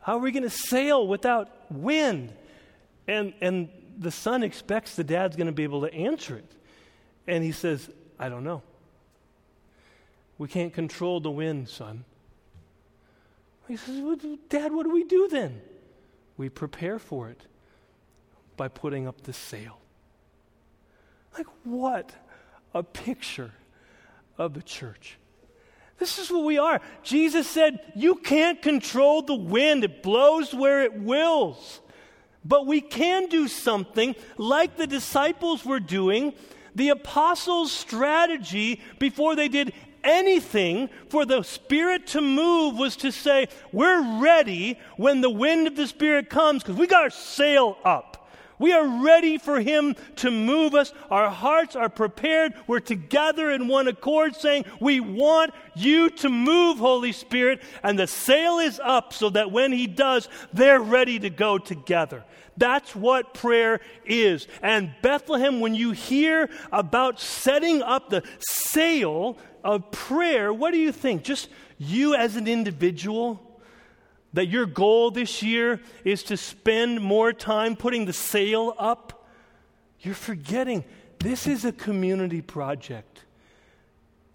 How 0.00 0.16
are 0.16 0.20
we 0.20 0.32
going 0.32 0.42
to 0.42 0.50
sail 0.50 1.06
without 1.06 1.48
wind? 1.70 2.32
And, 3.06 3.34
and 3.40 3.68
the 3.96 4.10
son 4.10 4.42
expects 4.42 4.96
the 4.96 5.04
dad's 5.04 5.36
going 5.36 5.46
to 5.46 5.52
be 5.52 5.62
able 5.62 5.82
to 5.82 5.94
answer 5.94 6.38
it. 6.38 6.52
And 7.28 7.44
he 7.44 7.52
says, 7.52 7.88
I 8.18 8.28
don't 8.28 8.42
know. 8.42 8.62
We 10.42 10.48
can't 10.48 10.74
control 10.74 11.20
the 11.20 11.30
wind, 11.30 11.68
son. 11.68 12.04
He 13.68 13.76
says, 13.76 14.02
Dad, 14.48 14.72
what 14.72 14.82
do 14.82 14.90
we 14.90 15.04
do 15.04 15.28
then? 15.28 15.62
We 16.36 16.48
prepare 16.48 16.98
for 16.98 17.28
it 17.28 17.40
by 18.56 18.66
putting 18.66 19.06
up 19.06 19.20
the 19.20 19.32
sail. 19.32 19.78
Like, 21.38 21.46
what 21.62 22.10
a 22.74 22.82
picture 22.82 23.52
of 24.36 24.54
the 24.54 24.62
church. 24.62 25.16
This 26.00 26.18
is 26.18 26.28
what 26.28 26.42
we 26.44 26.58
are. 26.58 26.80
Jesus 27.04 27.48
said, 27.48 27.78
You 27.94 28.16
can't 28.16 28.60
control 28.60 29.22
the 29.22 29.36
wind, 29.36 29.84
it 29.84 30.02
blows 30.02 30.52
where 30.52 30.82
it 30.82 30.94
wills. 30.94 31.80
But 32.44 32.66
we 32.66 32.80
can 32.80 33.28
do 33.28 33.46
something 33.46 34.16
like 34.38 34.76
the 34.76 34.88
disciples 34.88 35.64
were 35.64 35.78
doing. 35.78 36.34
The 36.74 36.88
apostles' 36.88 37.70
strategy 37.70 38.80
before 38.98 39.36
they 39.36 39.46
did 39.46 39.72
anything 40.04 40.88
for 41.08 41.24
the 41.24 41.42
Spirit 41.42 42.06
to 42.08 42.20
move 42.20 42.76
was 42.76 42.96
to 42.96 43.10
say, 43.10 43.48
We're 43.72 44.20
ready 44.20 44.78
when 44.96 45.20
the 45.20 45.30
wind 45.30 45.66
of 45.66 45.76
the 45.76 45.86
Spirit 45.86 46.30
comes 46.30 46.62
because 46.62 46.76
we 46.76 46.86
got 46.86 47.02
our 47.02 47.10
sail 47.10 47.76
up. 47.84 48.12
We 48.62 48.72
are 48.72 49.02
ready 49.02 49.38
for 49.38 49.60
Him 49.60 49.96
to 50.16 50.30
move 50.30 50.74
us. 50.74 50.92
Our 51.10 51.30
hearts 51.30 51.74
are 51.74 51.88
prepared. 51.88 52.54
We're 52.68 52.78
together 52.78 53.50
in 53.50 53.66
one 53.66 53.88
accord 53.88 54.36
saying, 54.36 54.66
We 54.80 55.00
want 55.00 55.52
you 55.74 56.10
to 56.10 56.28
move, 56.28 56.78
Holy 56.78 57.10
Spirit. 57.10 57.60
And 57.82 57.98
the 57.98 58.06
sail 58.06 58.60
is 58.60 58.80
up 58.82 59.12
so 59.12 59.30
that 59.30 59.50
when 59.50 59.72
He 59.72 59.88
does, 59.88 60.28
they're 60.52 60.80
ready 60.80 61.18
to 61.18 61.28
go 61.28 61.58
together. 61.58 62.22
That's 62.56 62.94
what 62.94 63.34
prayer 63.34 63.80
is. 64.04 64.46
And 64.62 64.94
Bethlehem, 65.02 65.58
when 65.58 65.74
you 65.74 65.90
hear 65.90 66.48
about 66.70 67.18
setting 67.18 67.82
up 67.82 68.10
the 68.10 68.22
sail 68.38 69.38
of 69.64 69.90
prayer, 69.90 70.52
what 70.52 70.72
do 70.72 70.78
you 70.78 70.92
think? 70.92 71.24
Just 71.24 71.48
you 71.78 72.14
as 72.14 72.36
an 72.36 72.46
individual? 72.46 73.40
that 74.34 74.46
your 74.46 74.66
goal 74.66 75.10
this 75.10 75.42
year 75.42 75.80
is 76.04 76.22
to 76.24 76.36
spend 76.36 77.00
more 77.00 77.32
time 77.32 77.76
putting 77.76 78.06
the 78.06 78.12
sail 78.12 78.74
up, 78.78 79.26
you're 80.00 80.14
forgetting 80.14 80.84
this 81.18 81.46
is 81.46 81.64
a 81.64 81.72
community 81.72 82.42
project. 82.42 83.24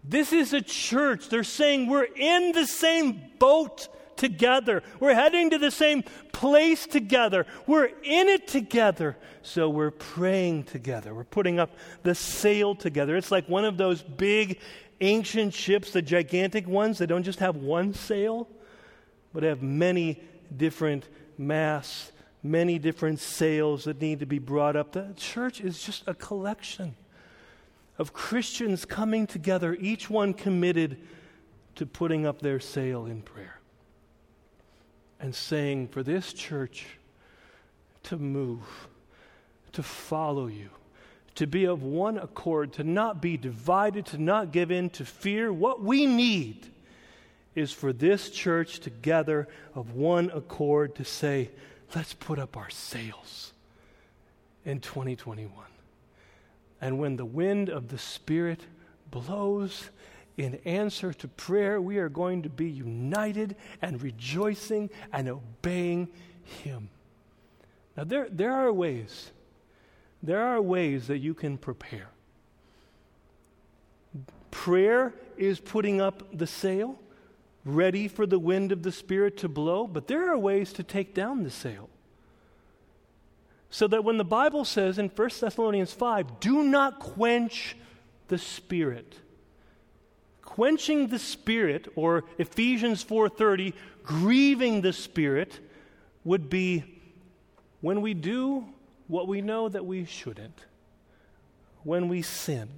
This 0.04 0.32
is 0.32 0.54
a 0.54 0.62
church. 0.62 1.28
They're 1.28 1.44
saying 1.44 1.88
we're 1.88 2.08
in 2.16 2.54
the 2.54 2.66
same 2.66 3.22
boat 3.40 3.90
together. 4.16 4.82
We're 5.00 5.14
heading 5.14 5.50
to 5.50 5.58
the 5.58 5.70
same 5.70 6.04
place 6.32 6.88
together. 6.88 7.46
We're 7.66 7.86
in 7.86 8.30
it 8.30 8.48
together. 8.48 9.18
So 9.42 9.70
we're 9.70 9.92
praying 9.92 10.64
together. 10.64 11.14
We're 11.14 11.26
putting 11.26 11.60
up 11.60 11.72
the 12.04 12.16
sail 12.16 12.74
together. 12.74 13.18
It's 13.18 13.32
like 13.32 13.50
one 13.50 13.66
of 13.66 13.78
those 13.78 14.02
big 14.02 14.60
ancient 15.02 15.54
ships, 15.54 15.92
the 15.92 16.02
gigantic 16.02 16.68
ones 16.68 16.98
that 16.98 17.08
don't 17.08 17.24
just 17.24 17.40
have 17.40 17.56
one 17.56 17.94
sail 17.94 18.48
but 19.34 19.44
have 19.44 19.62
many 19.62 20.20
different 20.56 21.08
masts, 21.38 22.12
many 22.42 22.80
different 22.80 23.20
sails 23.20 23.84
that 23.84 24.02
need 24.02 24.20
to 24.20 24.26
be 24.26 24.40
brought 24.40 24.76
up. 24.76 24.94
The 24.94 25.14
church 25.16 25.62
is 25.62 25.82
just 25.82 26.04
a 26.08 26.14
collection 26.14 26.96
of 27.98 28.14
Christians 28.14 28.86
coming 28.86 29.28
together, 29.28 29.76
each 29.80 30.10
one 30.10 30.34
committed 30.34 30.98
to 31.76 31.86
putting 31.86 32.26
up 32.26 32.42
their 32.42 32.60
sail 32.60 33.06
in 33.06 33.22
prayer 33.22 33.60
and 35.20 35.34
saying, 35.36 35.90
For 35.90 36.04
this 36.04 36.34
church, 36.34 36.86
to 38.04 38.18
move, 38.18 38.88
to 39.74 39.84
follow 39.84 40.48
you, 40.48 40.70
to 41.38 41.46
be 41.48 41.66
of 41.66 41.84
one 41.84 42.18
accord, 42.18 42.74
to 42.74 42.84
not 42.84 43.22
be 43.22 43.38
divided, 43.38 44.08
to 44.08 44.18
not 44.18 44.52
give 44.52 44.72
in 44.72 44.90
to 44.90 45.06
fear. 45.06 45.54
What 45.54 45.82
we 45.84 46.06
need 46.08 46.68
is 47.54 47.72
for 47.72 47.94
this 47.94 48.30
church 48.32 48.80
together 48.80 49.48
of 49.76 49.94
one 49.94 50.32
accord 50.34 50.96
to 50.96 51.06
say, 51.06 51.52
let's 51.96 52.14
put 52.14 52.40
up 52.40 52.58
our 52.58 52.70
sails 52.72 53.54
in 54.66 54.80
2021. 54.80 55.52
And 56.82 57.00
when 57.00 57.18
the 57.18 57.26
wind 57.26 57.70
of 57.70 57.90
the 57.90 58.00
Spirit 58.00 58.62
blows 59.12 59.90
in 60.38 60.60
answer 60.66 61.14
to 61.14 61.28
prayer, 61.28 61.80
we 61.80 61.98
are 61.98 62.10
going 62.10 62.44
to 62.44 62.50
be 62.50 62.70
united 62.70 63.56
and 63.82 64.02
rejoicing 64.02 64.90
and 65.14 65.30
obeying 65.30 66.10
Him. 66.64 66.90
Now, 67.96 68.06
there, 68.06 68.28
there 68.30 68.54
are 68.54 68.74
ways, 68.74 69.32
there 70.22 70.44
are 70.44 70.62
ways 70.62 71.08
that 71.08 71.20
you 71.20 71.34
can 71.34 71.58
prepare. 71.58 72.10
Prayer 74.52 75.14
is 75.38 75.60
putting 75.60 76.02
up 76.02 76.38
the 76.38 76.48
sail, 76.48 77.00
ready 77.64 78.08
for 78.08 78.26
the 78.26 78.40
wind 78.40 78.72
of 78.72 78.84
the 78.84 78.92
Spirit 78.92 79.38
to 79.38 79.48
blow, 79.48 79.86
but 79.88 80.08
there 80.08 80.32
are 80.32 80.38
ways 80.38 80.74
to 80.74 80.84
take 80.84 81.14
down 81.14 81.44
the 81.44 81.52
sail. 81.52 81.90
So 83.70 83.88
that 83.88 84.04
when 84.04 84.18
the 84.18 84.26
Bible 84.26 84.66
says 84.66 84.98
in 84.98 85.10
1 85.10 85.30
Thessalonians 85.40 85.94
5, 85.94 86.40
do 86.40 86.64
not 86.64 87.00
quench 87.00 87.76
the 88.30 88.38
Spirit. 88.38 89.18
Quenching 90.42 91.08
the 91.08 91.20
Spirit, 91.20 91.88
or 91.96 92.24
Ephesians 92.38 93.04
4:30, 93.04 93.74
grieving 94.04 94.82
the 94.82 94.94
Spirit, 94.94 95.60
would 96.24 96.50
be 96.50 96.84
when 97.82 98.02
we 98.02 98.14
do 98.14 98.66
what 99.08 99.28
we 99.28 99.42
know 99.42 99.70
that 99.70 99.86
we 99.86 100.06
shouldn't. 100.06 100.60
When 101.84 102.10
we 102.10 102.22
sin. 102.22 102.70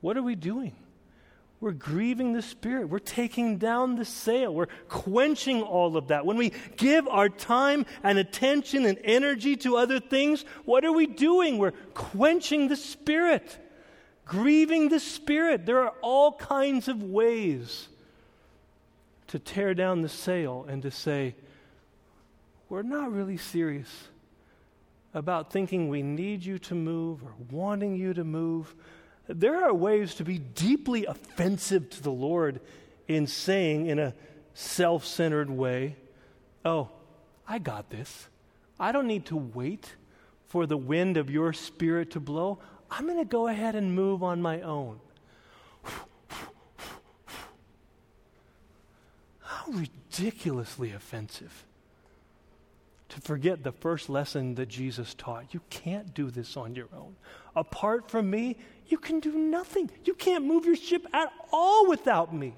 What 0.00 0.16
are 0.16 0.22
we 0.22 0.34
doing? 0.34 0.74
We're 1.60 1.72
grieving 1.72 2.34
the 2.34 2.42
Spirit. 2.42 2.88
We're 2.88 3.00
taking 3.00 3.58
down 3.58 3.96
the 3.96 4.04
sail. 4.04 4.54
We're 4.54 4.68
quenching 4.88 5.62
all 5.62 5.96
of 5.96 6.08
that. 6.08 6.24
When 6.24 6.36
we 6.36 6.52
give 6.76 7.08
our 7.08 7.28
time 7.28 7.84
and 8.04 8.16
attention 8.16 8.86
and 8.86 8.96
energy 9.02 9.56
to 9.56 9.76
other 9.76 9.98
things, 9.98 10.44
what 10.64 10.84
are 10.84 10.92
we 10.92 11.06
doing? 11.06 11.58
We're 11.58 11.72
quenching 11.94 12.68
the 12.68 12.76
Spirit, 12.76 13.58
grieving 14.24 14.88
the 14.88 15.00
Spirit. 15.00 15.66
There 15.66 15.80
are 15.80 15.94
all 16.00 16.32
kinds 16.32 16.86
of 16.86 17.02
ways 17.02 17.88
to 19.26 19.40
tear 19.40 19.74
down 19.74 20.02
the 20.02 20.08
sail 20.08 20.64
and 20.68 20.80
to 20.82 20.92
say, 20.92 21.34
we're 22.68 22.82
not 22.82 23.12
really 23.12 23.36
serious 23.36 24.08
about 25.14 25.52
thinking 25.52 25.88
we 25.88 26.02
need 26.02 26.44
you 26.44 26.58
to 26.58 26.74
move 26.74 27.22
or 27.22 27.32
wanting 27.50 27.96
you 27.96 28.12
to 28.14 28.24
move 28.24 28.74
there 29.28 29.62
are 29.62 29.74
ways 29.74 30.14
to 30.14 30.24
be 30.24 30.38
deeply 30.38 31.04
offensive 31.04 31.90
to 31.90 32.02
the 32.02 32.10
Lord 32.10 32.60
in 33.06 33.26
saying, 33.26 33.86
in 33.86 33.98
a 33.98 34.14
self 34.54 35.04
centered 35.04 35.50
way, 35.50 35.96
Oh, 36.64 36.88
I 37.46 37.58
got 37.58 37.90
this. 37.90 38.28
I 38.80 38.90
don't 38.90 39.06
need 39.06 39.26
to 39.26 39.36
wait 39.36 39.94
for 40.48 40.66
the 40.66 40.76
wind 40.76 41.16
of 41.16 41.30
your 41.30 41.52
spirit 41.52 42.10
to 42.12 42.20
blow. 42.20 42.58
I'm 42.90 43.06
going 43.06 43.18
to 43.18 43.24
go 43.24 43.48
ahead 43.48 43.74
and 43.74 43.94
move 43.94 44.22
on 44.22 44.40
my 44.40 44.60
own. 44.62 45.00
How 49.40 49.66
ridiculously 49.68 50.92
offensive 50.92 51.64
to 53.08 53.20
forget 53.20 53.62
the 53.62 53.72
first 53.72 54.08
lesson 54.08 54.54
that 54.56 54.68
Jesus 54.68 55.14
taught. 55.14 55.54
You 55.54 55.60
can't 55.70 56.12
do 56.12 56.30
this 56.30 56.56
on 56.56 56.74
your 56.74 56.88
own. 56.94 57.16
Apart 57.56 58.10
from 58.10 58.30
me, 58.30 58.56
you 58.86 58.98
can 58.98 59.20
do 59.20 59.32
nothing. 59.32 59.90
You 60.04 60.14
can't 60.14 60.44
move 60.44 60.66
your 60.66 60.76
ship 60.76 61.06
at 61.12 61.32
all 61.52 61.88
without 61.88 62.34
me. 62.34 62.54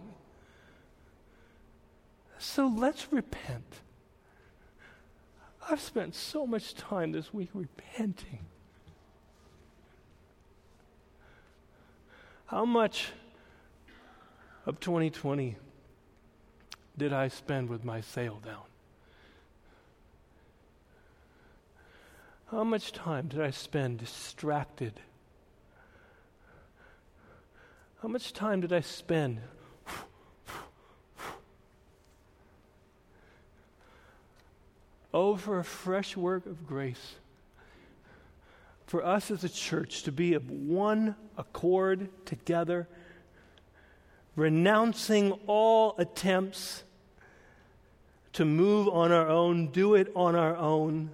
So 2.38 2.66
let's 2.66 3.12
repent. 3.12 3.80
I've 5.68 5.80
spent 5.80 6.14
so 6.14 6.46
much 6.46 6.74
time 6.74 7.12
this 7.12 7.32
week 7.32 7.50
repenting. 7.54 8.40
How 12.46 12.64
much 12.64 13.12
of 14.66 14.80
2020 14.80 15.56
did 16.98 17.12
I 17.12 17.28
spend 17.28 17.68
with 17.68 17.84
my 17.84 18.00
sail 18.00 18.40
down? 18.44 18.69
How 22.50 22.64
much 22.64 22.90
time 22.90 23.28
did 23.28 23.40
I 23.40 23.50
spend 23.50 23.98
distracted? 23.98 24.94
How 28.02 28.08
much 28.08 28.32
time 28.32 28.60
did 28.60 28.72
I 28.72 28.80
spend 28.80 29.38
over 35.14 35.60
a 35.60 35.64
fresh 35.64 36.16
work 36.16 36.46
of 36.46 36.66
grace 36.66 37.14
for 38.84 39.06
us 39.06 39.30
as 39.30 39.44
a 39.44 39.48
church 39.48 40.02
to 40.02 40.10
be 40.10 40.34
of 40.34 40.50
one 40.50 41.14
accord 41.38 42.08
together, 42.26 42.88
renouncing 44.34 45.38
all 45.46 45.94
attempts 45.98 46.82
to 48.32 48.44
move 48.44 48.88
on 48.88 49.12
our 49.12 49.28
own, 49.28 49.68
do 49.68 49.94
it 49.94 50.10
on 50.16 50.34
our 50.34 50.56
own 50.56 51.10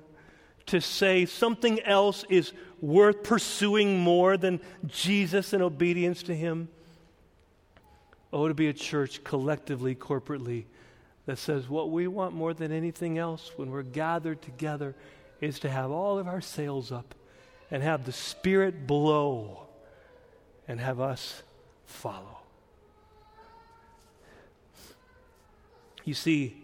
to 0.66 0.80
say 0.80 1.26
something 1.26 1.80
else 1.82 2.24
is 2.28 2.52
worth 2.80 3.22
pursuing 3.22 3.98
more 3.98 4.36
than 4.36 4.60
Jesus 4.86 5.52
and 5.52 5.62
obedience 5.62 6.22
to 6.24 6.34
Him. 6.34 6.68
Oh, 8.32 8.48
to 8.48 8.54
be 8.54 8.68
a 8.68 8.72
church 8.72 9.22
collectively, 9.24 9.94
corporately, 9.94 10.64
that 11.26 11.38
says 11.38 11.68
what 11.68 11.90
we 11.90 12.06
want 12.06 12.34
more 12.34 12.52
than 12.52 12.72
anything 12.72 13.18
else 13.18 13.52
when 13.56 13.70
we're 13.70 13.82
gathered 13.82 14.42
together 14.42 14.94
is 15.40 15.58
to 15.60 15.70
have 15.70 15.90
all 15.90 16.18
of 16.18 16.26
our 16.26 16.40
sails 16.40 16.90
up 16.90 17.14
and 17.70 17.82
have 17.82 18.04
the 18.04 18.12
Spirit 18.12 18.86
blow 18.86 19.66
and 20.68 20.80
have 20.80 21.00
us 21.00 21.42
follow. 21.84 22.38
You 26.04 26.14
see, 26.14 26.62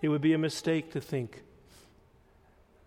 it 0.00 0.08
would 0.08 0.20
be 0.20 0.32
a 0.32 0.38
mistake 0.38 0.92
to 0.92 1.00
think 1.00 1.42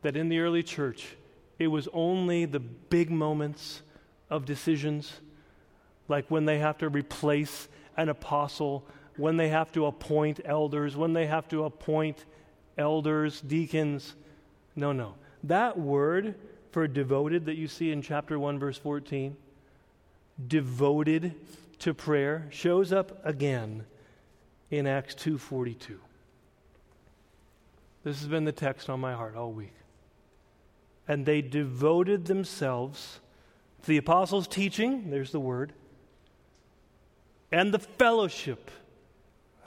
that 0.06 0.16
in 0.16 0.30
the 0.30 0.38
early 0.38 0.62
church, 0.62 1.16
it 1.58 1.66
was 1.66 1.88
only 1.92 2.46
the 2.46 2.60
big 2.60 3.10
moments 3.10 3.82
of 4.30 4.46
decisions, 4.46 5.14
like 6.08 6.30
when 6.30 6.46
they 6.46 6.60
have 6.60 6.78
to 6.78 6.88
replace 6.90 7.68
an 7.98 8.08
apostle, 8.10 8.86
when 9.18 9.36
they 9.36 9.50
have 9.50 9.72
to 9.72 9.88
appoint 9.88 10.40
elders, 10.46 10.96
when 10.96 11.14
they 11.14 11.26
have 11.26 11.48
to 11.48 11.64
appoint 11.64 12.26
elders, 12.78 13.42
deacons. 13.42 14.14
No, 14.76 14.92
no. 14.92 15.16
That 15.44 15.76
word 15.76 16.36
for 16.70 16.88
devoted 16.88 17.48
that 17.48 17.56
you 17.56 17.68
see 17.68 17.92
in 17.92 18.04
chapter 18.04 18.38
1, 18.38 18.60
verse 18.60 18.78
14, 18.78 19.36
devoted 20.48 21.34
to 21.80 21.96
prayer, 21.96 22.46
shows 22.52 22.94
up 22.94 23.26
again 23.26 23.88
in 24.70 24.86
Acts 24.86 25.16
2:42. 25.16 25.98
This 28.04 28.20
has 28.20 28.28
been 28.28 28.46
the 28.46 28.52
text 28.52 28.88
on 28.88 29.00
my 29.00 29.16
heart 29.16 29.36
all 29.36 29.52
week 29.52 29.74
and 31.08 31.26
they 31.26 31.42
devoted 31.42 32.26
themselves 32.26 33.20
to 33.84 33.88
the 33.88 33.98
apostles' 33.98 34.48
teaching, 34.48 35.10
there's 35.10 35.32
the 35.32 35.40
word, 35.40 35.74
and 37.52 37.74
the 37.74 37.80
fellowship. 37.80 38.72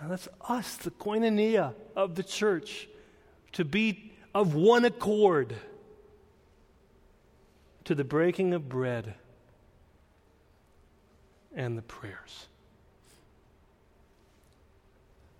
That's 0.03 0.29
us, 0.48 0.77
the 0.77 0.90
koinonia 0.90 1.74
of 1.96 2.14
the 2.14 2.22
church, 2.22 2.88
to 3.53 3.64
be 3.64 4.12
of 4.35 4.55
one 4.55 4.85
accord 4.85 5.55
to 7.85 7.94
the 7.94 8.05
breaking 8.05 8.53
of 8.53 8.68
bread 8.68 9.14
and 11.55 11.79
the 11.79 11.83
prayers. 11.83 12.46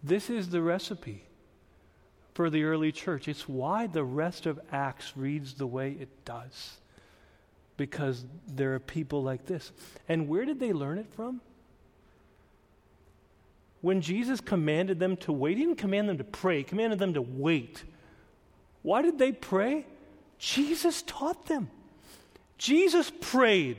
This 0.03 0.31
is 0.31 0.49
the 0.49 0.63
recipe 0.63 1.28
for 2.39 2.51
the 2.51 2.63
early 2.63 2.93
church. 2.93 3.27
It's 3.27 3.49
why 3.49 3.89
the 3.89 4.05
rest 4.05 4.47
of 4.47 4.61
Acts 4.71 5.17
reads 5.17 5.55
the 5.55 5.67
way 5.67 5.97
it 5.99 6.25
does. 6.25 6.77
Because 7.77 8.25
there 8.47 8.77
are 8.77 8.79
people 8.79 9.25
like 9.25 9.45
this. 9.47 9.73
And 10.09 10.29
where 10.29 10.45
did 10.45 10.61
they 10.61 10.73
learn 10.73 10.99
it 10.99 11.13
from? 11.17 11.41
When 13.81 14.01
Jesus 14.01 14.41
commanded 14.41 15.01
them 15.01 15.17
to 15.17 15.33
wait, 15.33 15.57
he 15.57 15.65
didn't 15.65 15.79
command 15.79 16.09
them 16.09 16.19
to 16.19 16.23
pray, 16.23 16.59
he 16.59 16.63
commanded 16.63 17.01
them 17.01 17.15
to 17.15 17.23
wait. 17.23 17.83
Why 18.83 19.03
did 19.03 19.19
they 19.19 19.33
pray? 19.33 19.85
Jesus 20.39 21.03
taught 21.03 21.47
them. 21.47 21.69
Jesus 22.57 23.11
prayed 23.21 23.79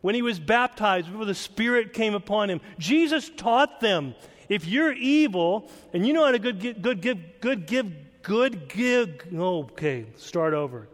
when 0.00 0.14
he 0.14 0.22
was 0.22 0.40
baptized, 0.40 1.08
before 1.12 1.26
the 1.26 1.34
Spirit 1.34 1.92
came 1.92 2.14
upon 2.14 2.48
him. 2.48 2.62
Jesus 2.78 3.30
taught 3.36 3.82
them 3.82 4.14
if 4.50 4.66
you're 4.66 4.92
evil 4.92 5.70
and 5.94 6.06
you 6.06 6.12
know 6.12 6.26
how 6.26 6.32
to 6.32 6.38
good, 6.38 6.82
good, 6.82 7.00
give, 7.00 7.40
good, 7.40 7.66
give 7.66 7.86
good 8.22 8.68
give. 8.68 9.22
Okay, 9.34 10.06
start 10.16 10.54
over. 10.54 10.88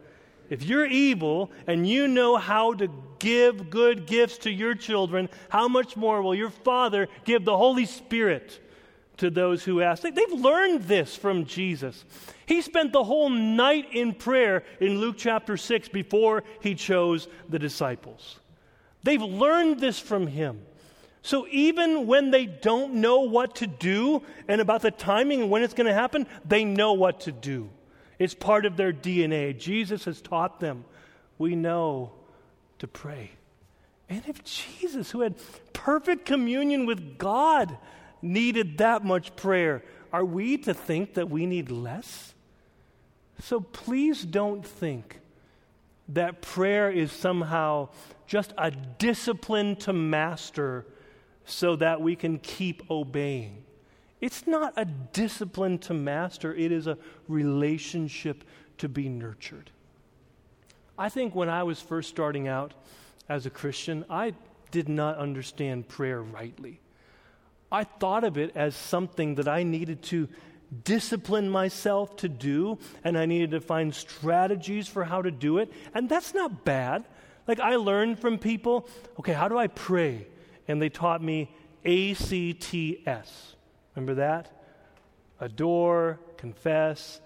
If 0.49 0.63
you're 0.63 0.85
evil 0.85 1.51
and 1.65 1.87
you 1.87 2.07
know 2.07 2.37
how 2.37 2.73
to 2.75 2.87
give 3.19 3.69
good 3.69 4.05
gifts 4.05 4.37
to 4.39 4.51
your 4.51 4.75
children, 4.75 5.29
how 5.49 5.67
much 5.67 5.97
more 5.97 6.21
will 6.21 6.35
your 6.35 6.49
Father 6.49 7.07
give 7.25 7.43
the 7.43 7.57
Holy 7.57 7.85
Spirit 7.85 8.61
to 9.17 9.29
those 9.29 9.63
who 9.63 9.81
ask? 9.81 10.03
They've 10.03 10.31
learned 10.31 10.83
this 10.83 11.15
from 11.15 11.45
Jesus. 11.45 12.05
He 12.45 12.61
spent 12.61 12.93
the 12.93 13.03
whole 13.03 13.29
night 13.29 13.87
in 13.91 14.13
prayer 14.13 14.63
in 14.79 14.99
Luke 14.99 15.15
chapter 15.17 15.57
6 15.57 15.89
before 15.89 16.45
he 16.61 16.75
chose 16.75 17.27
the 17.49 17.59
disciples. 17.59 18.39
They've 19.03 19.21
learned 19.21 19.79
this 19.79 19.99
from 19.99 20.27
him. 20.27 20.61
So 21.21 21.47
even 21.51 22.07
when 22.07 22.31
they 22.31 22.45
don't 22.45 22.95
know 22.95 23.21
what 23.21 23.55
to 23.57 23.67
do 23.67 24.23
and 24.47 24.61
about 24.61 24.81
the 24.81 24.91
timing 24.91 25.41
and 25.41 25.49
when 25.49 25.63
it's 25.63 25.73
going 25.73 25.87
to 25.87 25.93
happen, 25.93 26.27
they 26.45 26.63
know 26.63 26.93
what 26.93 27.21
to 27.21 27.31
do. 27.31 27.69
It's 28.19 28.33
part 28.33 28.65
of 28.65 28.77
their 28.77 28.93
DNA. 28.93 29.57
Jesus 29.57 30.05
has 30.05 30.21
taught 30.21 30.59
them. 30.59 30.85
We 31.37 31.55
know 31.55 32.13
to 32.79 32.87
pray. 32.87 33.31
And 34.09 34.23
if 34.27 34.43
Jesus, 34.43 35.11
who 35.11 35.21
had 35.21 35.35
perfect 35.73 36.25
communion 36.25 36.85
with 36.85 37.17
God, 37.17 37.77
needed 38.21 38.77
that 38.77 39.03
much 39.03 39.35
prayer, 39.35 39.83
are 40.13 40.25
we 40.25 40.57
to 40.59 40.73
think 40.73 41.15
that 41.15 41.29
we 41.29 41.45
need 41.45 41.69
less? 41.69 42.33
So 43.41 43.59
please 43.59 44.23
don't 44.23 44.65
think 44.65 45.19
that 46.09 46.41
prayer 46.41 46.89
is 46.89 47.11
somehow 47.11 47.89
just 48.25 48.53
a 48.57 48.71
discipline 48.71 49.75
to 49.77 49.93
master 49.93 50.85
so 51.47 51.77
that 51.77 52.01
we 52.01 52.15
can 52.15 52.37
keep 52.39 52.89
obeying. 52.91 53.63
It's 54.19 54.45
not 54.45 54.73
a 54.75 54.85
discipline 54.85 55.79
to 55.79 55.93
master, 55.93 56.53
it 56.53 56.71
is 56.71 56.87
a 56.87 56.97
relationship 57.27 58.43
to 58.79 58.89
be 58.89 59.09
nurtured. 59.09 59.71
I 60.97 61.09
think 61.09 61.35
when 61.35 61.49
I 61.49 61.63
was 61.63 61.79
first 61.79 62.09
starting 62.09 62.47
out 62.47 62.73
as 63.29 63.45
a 63.45 63.49
Christian, 63.49 64.05
I 64.09 64.33
did 64.71 64.89
not 64.89 65.17
understand 65.17 65.87
prayer 65.87 66.21
rightly. 66.21 66.79
I 67.71 67.83
thought 67.83 68.23
of 68.23 68.37
it 68.37 68.51
as 68.55 68.75
something 68.75 69.35
that 69.35 69.47
I 69.47 69.63
needed 69.63 70.01
to 70.03 70.27
discipline 70.83 71.49
myself 71.49 72.17
to 72.17 72.29
do, 72.29 72.79
and 73.03 73.17
I 73.17 73.25
needed 73.25 73.51
to 73.51 73.61
find 73.61 73.93
strategies 73.93 74.87
for 74.87 75.05
how 75.05 75.21
to 75.21 75.31
do 75.31 75.59
it. 75.59 75.71
And 75.93 76.09
that's 76.09 76.33
not 76.33 76.65
bad. 76.65 77.05
Like, 77.47 77.59
I 77.59 77.75
learned 77.75 78.19
from 78.19 78.37
people, 78.37 78.89
okay, 79.19 79.33
how 79.33 79.47
do 79.47 79.57
I 79.57 79.67
pray? 79.67 80.27
And 80.67 80.81
they 80.81 80.89
taught 80.89 81.23
me 81.23 81.49
ACTS. 81.85 83.55
Remember 83.95 84.15
that? 84.15 84.51
Adore, 85.39 86.19
confess, 86.37 87.21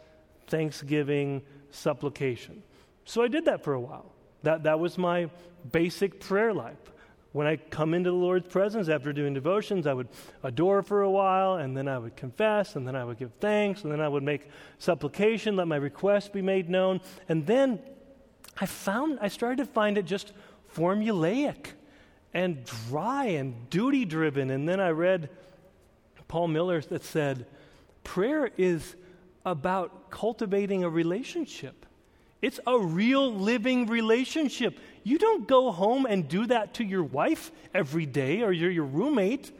thanksgiving, 0.47 1.41
supplication. 1.71 2.61
So 3.05 3.21
I 3.21 3.27
did 3.27 3.45
that 3.45 3.63
for 3.63 3.73
a 3.73 3.79
while. 3.79 4.11
That, 4.43 4.63
that 4.63 4.79
was 4.79 4.97
my 4.97 5.29
basic 5.71 6.19
prayer 6.19 6.53
life. 6.53 6.77
When 7.31 7.47
I 7.47 7.55
come 7.55 7.93
into 7.93 8.09
the 8.09 8.15
Lord's 8.15 8.47
presence 8.47 8.89
after 8.89 9.13
doing 9.13 9.33
devotions, 9.33 9.87
I 9.87 9.93
would 9.93 10.09
adore 10.43 10.83
for 10.83 11.01
a 11.01 11.09
while, 11.09 11.55
and 11.55 11.77
then 11.77 11.87
I 11.87 11.97
would 11.97 12.17
confess, 12.17 12.75
and 12.75 12.85
then 12.85 12.95
I 12.95 13.05
would 13.05 13.17
give 13.17 13.31
thanks, 13.39 13.83
and 13.83 13.91
then 13.91 14.01
I 14.01 14.09
would 14.09 14.23
make 14.23 14.49
supplication, 14.79 15.55
let 15.55 15.67
my 15.67 15.77
requests 15.77 16.27
be 16.27 16.41
made 16.41 16.69
known. 16.69 16.99
And 17.29 17.45
then 17.45 17.79
I 18.59 18.65
found, 18.65 19.19
I 19.21 19.29
started 19.29 19.59
to 19.59 19.65
find 19.65 19.97
it 19.97 20.05
just 20.05 20.33
formulaic 20.75 21.67
and 22.33 22.63
dry 22.89 23.25
and 23.25 23.69
duty 23.69 24.05
driven. 24.05 24.49
And 24.49 24.67
then 24.67 24.79
I 24.79 24.89
read 24.89 25.29
Paul 26.27 26.47
Miller 26.47 26.81
that 26.81 27.03
said, 27.03 27.45
prayer 28.03 28.49
is 28.57 28.95
about 29.45 30.09
cultivating 30.09 30.83
a 30.83 30.89
relationship. 30.89 31.85
It's 32.41 32.59
a 32.65 32.79
real 32.79 33.33
living 33.33 33.87
relationship. 33.87 34.79
You 35.03 35.17
don't 35.17 35.47
go 35.47 35.71
home 35.71 36.05
and 36.05 36.27
do 36.27 36.45
that 36.47 36.75
to 36.75 36.83
your 36.83 37.03
wife 37.03 37.51
every 37.73 38.05
day 38.05 38.41
or 38.41 38.51
your, 38.51 38.71
your 38.71 38.85
roommate. 38.85 39.51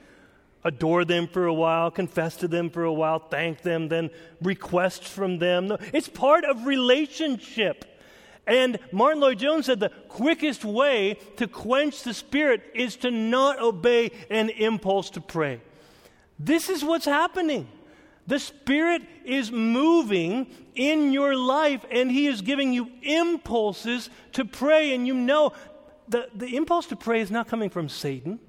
Adore 0.63 1.05
them 1.05 1.27
for 1.27 1.45
a 1.45 1.53
while, 1.53 1.89
confess 1.89 2.35
to 2.37 2.47
them 2.47 2.69
for 2.69 2.83
a 2.83 2.93
while, 2.93 3.17
thank 3.17 3.63
them, 3.63 3.87
then 3.87 4.11
request 4.41 5.03
from 5.03 5.39
them. 5.39 5.75
It's 5.91 6.07
part 6.07 6.45
of 6.45 6.65
relationship. 6.65 7.85
And 8.51 8.79
Martyn 8.91 9.21
Lloyd-Jones 9.21 9.67
said 9.67 9.79
the 9.79 9.93
quickest 10.09 10.65
way 10.65 11.17
to 11.37 11.47
quench 11.47 12.03
the 12.03 12.13
spirit 12.13 12.61
is 12.75 12.97
to 12.97 13.09
not 13.09 13.61
obey 13.61 14.11
an 14.29 14.49
impulse 14.49 15.09
to 15.11 15.21
pray. 15.21 15.61
This 16.37 16.69
is 16.69 16.83
what's 16.83 17.05
happening. 17.05 17.69
The 18.27 18.39
Spirit 18.39 19.03
is 19.25 19.51
moving 19.51 20.47
in 20.75 21.11
your 21.11 21.35
life, 21.35 21.85
and 21.89 22.11
He 22.11 22.27
is 22.27 22.41
giving 22.41 22.73
you 22.73 22.91
impulses 23.01 24.09
to 24.33 24.45
pray. 24.45 24.93
And 24.93 25.07
you 25.07 25.13
know 25.13 25.53
the, 26.07 26.27
the 26.35 26.55
impulse 26.55 26.87
to 26.87 26.95
pray 26.95 27.21
is 27.21 27.31
not 27.31 27.47
coming 27.47 27.69
from 27.69 27.89
Satan, 27.89 28.39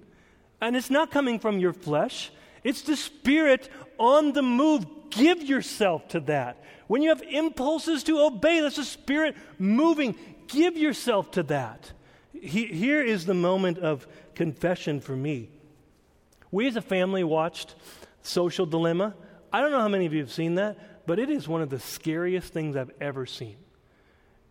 and 0.61 0.76
it's 0.76 0.90
not 0.90 1.11
coming 1.11 1.38
from 1.38 1.59
your 1.59 1.72
flesh. 1.72 2.30
It's 2.64 2.82
the 2.82 2.96
Spirit 2.96 3.68
on 3.98 4.32
the 4.32 4.42
move. 4.42 4.84
Give 5.11 5.42
yourself 5.42 6.09
to 6.09 6.20
that. 6.20 6.62
When 6.93 7.01
you 7.01 7.09
have 7.09 7.22
impulses 7.22 8.05
to 8.05 8.20
obey, 8.20 8.61
that's 8.61 8.76
the 8.76 8.84
Spirit 8.84 9.34
moving. 9.59 10.14
Give 10.47 10.76
yourself 10.76 11.30
to 11.30 11.43
that. 11.45 11.90
He, 12.38 12.66
here 12.66 13.01
is 13.01 13.24
the 13.24 13.32
moment 13.32 13.78
of 13.78 14.07
confession 14.34 15.01
for 15.01 15.16
me. 15.16 15.49
We 16.51 16.68
as 16.68 16.76
a 16.76 16.82
family 16.82 17.24
watched 17.24 17.76
Social 18.20 18.66
Dilemma. 18.66 19.14
I 19.51 19.62
don't 19.62 19.70
know 19.72 19.80
how 19.80 19.88
many 19.88 20.05
of 20.05 20.12
you 20.12 20.20
have 20.20 20.30
seen 20.30 20.57
that, 20.57 21.07
but 21.07 21.18
it 21.18 21.30
is 21.30 21.49
one 21.49 21.62
of 21.62 21.70
the 21.70 21.80
scariest 21.80 22.53
things 22.53 22.76
I've 22.76 22.93
ever 23.01 23.24
seen. 23.24 23.57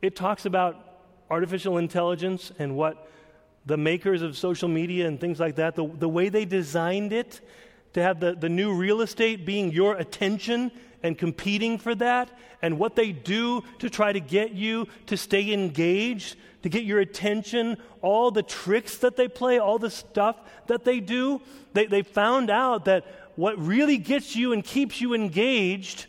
It 0.02 0.16
talks 0.16 0.48
about 0.48 0.84
artificial 1.30 1.78
intelligence 1.78 2.52
and 2.58 2.76
what 2.76 3.08
the 3.68 3.78
makers 3.78 4.24
of 4.24 4.36
social 4.36 4.68
media 4.68 5.08
and 5.08 5.22
things 5.22 5.40
like 5.40 5.58
that, 5.58 5.76
the, 5.76 5.86
the 5.86 6.10
way 6.10 6.30
they 6.30 6.46
designed 6.46 7.14
it 7.14 7.40
to 7.94 8.02
have 8.02 8.20
the, 8.20 8.34
the 8.34 8.50
new 8.50 8.74
real 8.74 9.02
estate 9.02 9.46
being 9.46 9.72
your 9.72 9.96
attention 9.98 10.72
and 11.04 11.18
competing 11.18 11.78
for 11.78 11.96
that, 11.96 12.30
and 12.62 12.78
what 12.78 12.96
they 12.96 13.12
do 13.12 13.64
to 13.80 13.90
try 13.90 14.14
to 14.14 14.20
get 14.20 14.52
you 14.52 14.88
to 15.08 15.18
stay 15.18 15.52
engaged, 15.54 16.36
to 16.62 16.70
get 16.70 16.84
your 16.84 17.00
attention, 17.00 17.78
all 18.02 18.32
the 18.32 18.44
tricks 18.44 18.98
that 18.98 19.16
they 19.16 19.28
play, 19.28 19.58
all 19.58 19.80
the 19.80 19.90
stuff 19.90 20.38
that 20.68 20.84
they 20.84 21.00
do. 21.00 21.42
They, 21.74 21.88
they 21.88 22.04
found 22.04 22.50
out 22.50 22.86
that 22.86 23.06
what 23.36 23.58
really 23.60 23.98
gets 23.98 24.36
you 24.36 24.54
and 24.54 24.64
keeps 24.64 25.02
you 25.02 25.14
engaged 25.14 26.06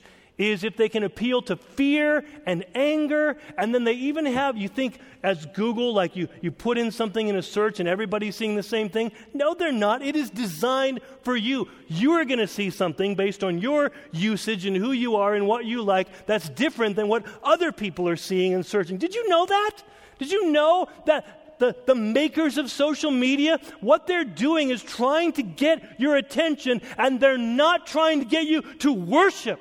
is 0.51 0.65
if 0.65 0.77
they 0.77 0.89
can 0.89 1.03
appeal 1.03 1.43
to 1.43 1.57
fear 1.57 2.25
and 2.47 2.65
anger, 2.75 3.37
and 3.57 3.75
then 3.75 3.85
they 3.85 3.93
even 3.93 4.27
have, 4.27 4.57
you 4.57 4.69
think 4.69 4.99
as 5.23 5.47
Google, 5.47 5.95
like 5.95 6.17
you, 6.17 6.29
you 6.41 6.51
put 6.51 6.79
in 6.79 6.91
something 6.91 7.29
in 7.29 7.37
a 7.37 7.43
search 7.43 7.81
and 7.81 7.89
everybody's 7.89 8.37
seeing 8.37 8.57
the 8.57 8.63
same 8.63 8.89
thing. 8.89 9.13
No, 9.33 9.55
they're 9.55 9.73
not. 9.73 10.03
It 10.03 10.17
is 10.17 10.31
designed 10.31 11.01
for 11.23 11.37
you. 11.37 11.69
You 11.89 12.13
are 12.13 12.25
going 12.25 12.41
to 12.41 12.49
see 12.49 12.71
something 12.71 13.15
based 13.15 13.45
on 13.45 13.59
your 13.59 13.93
usage 14.11 14.67
and 14.67 14.77
who 14.77 14.93
you 14.93 15.17
are 15.17 15.35
and 15.35 15.47
what 15.47 15.65
you 15.65 15.83
like 15.83 16.27
that's 16.27 16.49
different 16.49 16.97
than 16.97 17.09
what 17.09 17.25
other 17.43 17.71
people 17.73 18.09
are 18.09 18.17
seeing 18.17 18.55
and 18.55 18.67
searching. 18.67 18.99
Did 18.99 19.15
you 19.15 19.29
know 19.29 19.47
that? 19.47 19.83
Did 20.19 20.31
you 20.31 20.51
know 20.51 20.89
that 21.07 21.59
the, 21.59 21.77
the 21.87 21.95
makers 21.95 22.59
of 22.59 22.73
social 22.73 23.13
media, 23.13 23.61
what 23.81 24.09
they're 24.09 24.25
doing 24.25 24.71
is 24.71 24.83
trying 24.83 25.33
to 25.35 25.45
get 25.45 26.01
your 26.01 26.17
attention, 26.17 26.83
and 26.99 27.21
they're 27.21 27.39
not 27.39 27.87
trying 27.87 28.19
to 28.19 28.25
get 28.25 28.47
you 28.47 28.63
to 28.79 28.93
worship. 28.93 29.61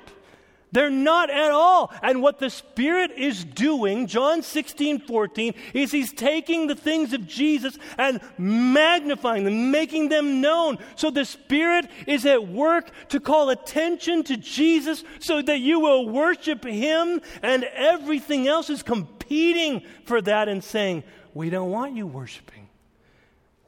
They're 0.72 0.90
not 0.90 1.28
at 1.28 1.50
all. 1.50 1.92
And 2.02 2.22
what 2.22 2.38
the 2.38 2.48
Spirit 2.48 3.12
is 3.12 3.44
doing, 3.44 4.06
John 4.06 4.42
16, 4.42 5.00
14, 5.00 5.54
is 5.74 5.92
He's 5.92 6.12
taking 6.12 6.66
the 6.66 6.74
things 6.74 7.12
of 7.12 7.26
Jesus 7.26 7.78
and 7.98 8.20
magnifying 8.38 9.44
them, 9.44 9.70
making 9.70 10.08
them 10.08 10.40
known. 10.40 10.78
So 10.96 11.10
the 11.10 11.26
Spirit 11.26 11.88
is 12.06 12.24
at 12.24 12.48
work 12.48 12.90
to 13.10 13.20
call 13.20 13.50
attention 13.50 14.24
to 14.24 14.36
Jesus 14.38 15.04
so 15.20 15.42
that 15.42 15.60
you 15.60 15.78
will 15.78 16.08
worship 16.08 16.64
Him, 16.64 17.20
and 17.42 17.64
everything 17.64 18.48
else 18.48 18.70
is 18.70 18.82
competing 18.82 19.82
for 20.06 20.22
that 20.22 20.48
and 20.48 20.64
saying, 20.64 21.04
we 21.34 21.50
don't 21.50 21.70
want 21.70 21.96
you 21.96 22.06
worshiping. 22.06 22.68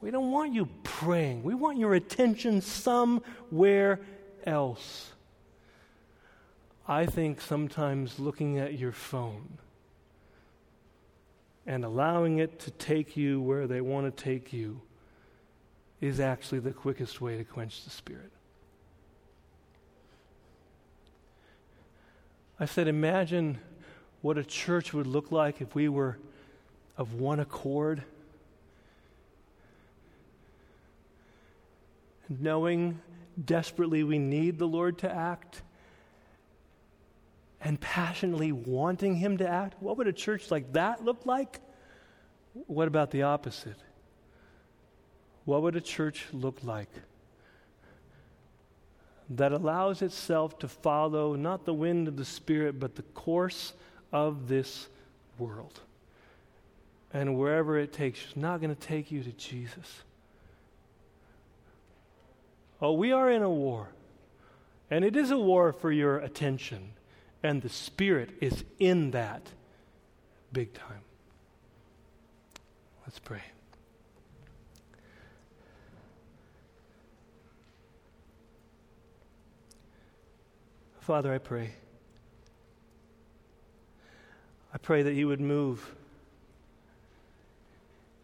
We 0.01 0.11
don't 0.11 0.31
want 0.31 0.53
you 0.53 0.69
praying. 0.83 1.43
We 1.43 1.55
want 1.55 1.79
your 1.79 1.95
attention 1.95 2.61
somewhere 2.61 4.01
else. 4.47 5.14
I 6.87 7.07
think 7.07 7.41
sometimes 7.41 8.19
looking 8.19 8.59
at 8.59 8.79
your 8.79 8.93
phone 8.93 9.59
and 11.67 11.83
allowing 11.85 12.39
it 12.39 12.59
to 12.61 12.71
take 12.71 13.17
you 13.17 13.41
where 13.41 13.67
they 13.67 13.81
want 13.81 14.15
to 14.15 14.25
take 14.25 14.53
you 14.53 14.83
is 16.01 16.21
actually 16.21 16.59
the 16.59 16.73
quickest 16.73 17.23
way 17.23 17.39
to 17.39 17.45
quench 17.45 17.85
the 17.85 17.91
spirit. 17.91 18.31
I 22.61 22.67
said, 22.67 22.87
imagine 22.87 23.59
what 24.21 24.37
a 24.37 24.45
church 24.45 24.93
would 24.93 25.07
look 25.07 25.33
like 25.33 25.63
if 25.63 25.75
we 25.75 25.89
were 25.89 26.19
of 26.99 27.15
one 27.15 27.41
accord. 27.41 28.05
Knowing 32.29 33.01
desperately 33.43 34.05
we 34.05 34.19
need 34.19 34.59
the 34.59 34.69
Lord 34.69 34.99
to 34.99 35.11
act, 35.11 35.63
and 37.65 37.81
passionately 37.81 38.53
wanting 38.53 39.17
Him 39.17 39.39
to 39.39 39.49
act? 39.49 39.83
What 39.83 39.97
would 39.97 40.07
a 40.07 40.13
church 40.13 40.51
like 40.51 40.75
that 40.75 41.03
look 41.05 41.25
like? 41.25 41.61
What 42.67 42.87
about 42.87 43.11
the 43.11 43.23
opposite? 43.23 43.79
What 45.47 45.63
would 45.63 45.75
a 45.75 45.81
church 45.81 46.27
look 46.33 46.59
like 46.63 46.91
that 49.31 49.53
allows 49.53 50.03
itself 50.03 50.59
to 50.59 50.69
follow 50.69 51.35
not 51.35 51.65
the 51.65 51.75
wind 51.75 52.07
of 52.07 52.17
the 52.17 52.25
Spirit, 52.25 52.79
but 52.79 52.95
the 52.95 53.03
course 53.03 53.73
of 54.13 54.47
this 54.47 54.89
world? 55.39 55.81
And 57.13 57.39
wherever 57.39 57.79
it 57.79 57.93
takes 57.93 58.21
you, 58.21 58.27
it's 58.29 58.37
not 58.37 58.61
going 58.61 58.75
to 58.75 58.81
take 58.81 59.11
you 59.11 59.23
to 59.23 59.33
Jesus. 59.33 60.03
Oh, 62.83 62.93
we 62.93 63.13
are 63.13 63.31
in 63.31 63.43
a 63.43 63.51
war. 63.51 63.89
And 64.91 65.05
it 65.05 65.17
is 65.17 65.31
a 65.31 65.39
war 65.39 65.73
for 65.73 65.91
your 65.91 66.19
attention. 66.19 66.91
And 67.45 67.61
the 67.61 67.69
Spirit 67.69 68.31
is 68.41 68.65
in 68.79 69.11
that 69.11 69.43
big 70.51 70.73
time. 70.73 71.03
Let's 73.07 73.19
pray. 73.19 73.43
Father, 81.01 81.35
I 81.35 81.37
pray. 81.37 81.73
I 84.73 84.79
pray 84.79 85.03
that 85.03 85.13
you 85.13 85.29
would 85.29 85.41
move 85.41 85.95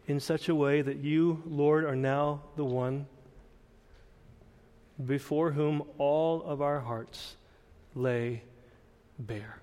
in 0.07 0.19
such 0.19 0.49
a 0.49 0.55
way 0.55 0.81
that 0.81 0.97
you, 0.97 1.43
Lord, 1.45 1.85
are 1.85 1.95
now 1.95 2.41
the 2.55 2.65
one 2.65 3.05
before 5.05 5.51
whom 5.51 5.83
all 5.99 6.41
of 6.41 6.59
our 6.59 6.79
hearts 6.79 7.35
lay 7.93 8.41
bare. 9.21 9.61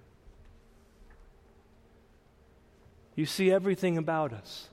You 3.14 3.26
see 3.26 3.50
everything 3.50 3.98
about 3.98 4.32
us. 4.32 4.68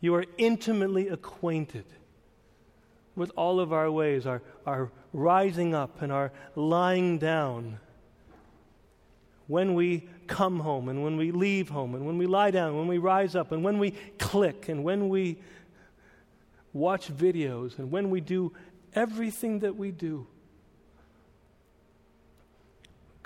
You 0.00 0.14
are 0.14 0.24
intimately 0.38 1.08
acquainted 1.08 1.84
with 3.14 3.30
all 3.36 3.60
of 3.60 3.72
our 3.72 3.90
ways, 3.90 4.26
our, 4.26 4.42
our 4.66 4.90
rising 5.12 5.74
up 5.74 6.02
and 6.02 6.12
our 6.12 6.32
lying 6.54 7.18
down. 7.18 7.80
When 9.46 9.74
we 9.74 10.08
come 10.26 10.60
home 10.60 10.88
and 10.88 11.02
when 11.02 11.16
we 11.16 11.30
leave 11.32 11.68
home 11.68 11.94
and 11.94 12.06
when 12.06 12.18
we 12.18 12.26
lie 12.26 12.50
down, 12.50 12.76
when 12.76 12.88
we 12.88 12.98
rise 12.98 13.34
up 13.34 13.52
and 13.52 13.64
when 13.64 13.78
we 13.78 13.92
click 14.18 14.68
and 14.68 14.84
when 14.84 15.08
we 15.08 15.38
watch 16.72 17.08
videos 17.08 17.78
and 17.78 17.90
when 17.90 18.10
we 18.10 18.20
do 18.20 18.52
everything 18.94 19.60
that 19.60 19.76
we 19.76 19.90
do. 19.90 20.26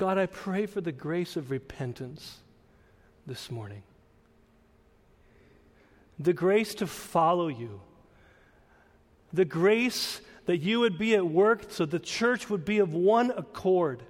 God, 0.01 0.17
I 0.17 0.25
pray 0.25 0.65
for 0.65 0.81
the 0.81 0.93
grace 0.93 1.37
of 1.37 1.51
repentance 1.51 2.39
this 3.27 3.51
morning. 3.51 3.83
The 6.19 6.33
grace 6.33 6.75
to 6.77 6.87
follow 6.87 7.49
you. 7.49 7.83
The 9.35 9.45
grace 9.45 10.23
that 10.47 10.57
you 10.57 10.81
would 10.81 10.97
be 10.97 11.15
at 11.17 11.27
work 11.27 11.67
so 11.69 11.85
the 11.85 11.99
church 11.99 12.49
would 12.49 12.65
be 12.65 12.79
of 12.79 12.95
one 12.95 13.31
accord 13.31 14.03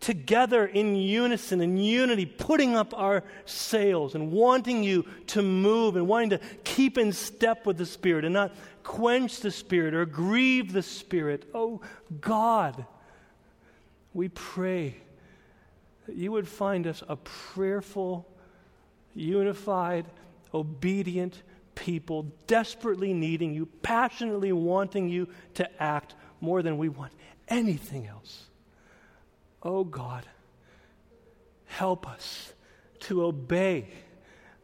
together 0.00 0.66
in 0.66 0.96
unison 0.96 1.62
and 1.62 1.82
unity, 1.82 2.26
putting 2.26 2.76
up 2.76 2.92
our 2.92 3.24
sails 3.46 4.14
and 4.14 4.30
wanting 4.30 4.84
you 4.84 5.06
to 5.28 5.40
move 5.40 5.96
and 5.96 6.06
wanting 6.06 6.28
to 6.28 6.40
keep 6.62 6.98
in 6.98 7.10
step 7.10 7.64
with 7.64 7.78
the 7.78 7.86
Spirit 7.86 8.26
and 8.26 8.34
not 8.34 8.54
quench 8.82 9.40
the 9.40 9.50
Spirit 9.50 9.94
or 9.94 10.04
grieve 10.04 10.74
the 10.74 10.82
Spirit. 10.82 11.48
Oh 11.54 11.80
God, 12.20 12.84
we 14.12 14.28
pray 14.28 14.96
that 16.06 16.16
you 16.16 16.32
would 16.32 16.48
find 16.48 16.86
us 16.86 17.02
a 17.08 17.16
prayerful, 17.16 18.26
unified, 19.14 20.06
obedient 20.54 21.42
people, 21.74 22.26
desperately 22.46 23.12
needing 23.12 23.54
you, 23.54 23.66
passionately 23.82 24.52
wanting 24.52 25.08
you 25.08 25.28
to 25.54 25.82
act 25.82 26.14
more 26.40 26.62
than 26.62 26.78
we 26.78 26.88
want 26.88 27.12
anything 27.48 28.06
else. 28.06 28.44
Oh 29.62 29.84
God, 29.84 30.26
help 31.66 32.08
us 32.08 32.52
to 33.00 33.24
obey 33.24 33.88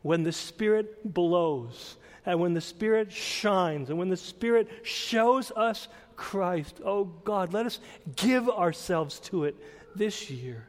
when 0.02 0.22
the 0.22 0.32
Spirit 0.32 1.12
blows 1.12 1.96
and 2.24 2.40
when 2.40 2.54
the 2.54 2.60
Spirit 2.60 3.12
shines 3.12 3.90
and 3.90 3.98
when 3.98 4.08
the 4.08 4.16
Spirit 4.16 4.68
shows 4.82 5.50
us 5.52 5.88
Christ. 6.16 6.80
Oh 6.84 7.04
God, 7.04 7.52
let 7.52 7.66
us 7.66 7.80
give 8.16 8.48
ourselves 8.48 9.18
to 9.20 9.44
it 9.44 9.56
this 9.94 10.30
year. 10.30 10.68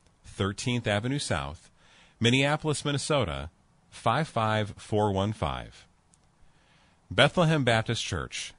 13th 0.37 0.87
Avenue 0.87 1.19
South, 1.19 1.69
Minneapolis, 2.19 2.85
Minnesota 2.85 3.49
55415. 3.89 5.71
Bethlehem 7.09 7.63
Baptist 7.63 8.03
Church 8.03 8.53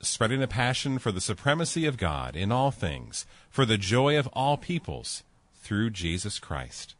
spreading 0.00 0.42
a 0.42 0.48
passion 0.48 0.98
for 0.98 1.12
the 1.12 1.20
supremacy 1.20 1.86
of 1.86 1.96
God 1.96 2.34
in 2.34 2.50
all 2.50 2.70
things, 2.70 3.24
for 3.50 3.64
the 3.64 3.78
joy 3.78 4.18
of 4.18 4.26
all 4.32 4.56
peoples, 4.56 5.22
through 5.62 5.90
Jesus 5.90 6.38
Christ. 6.40 6.94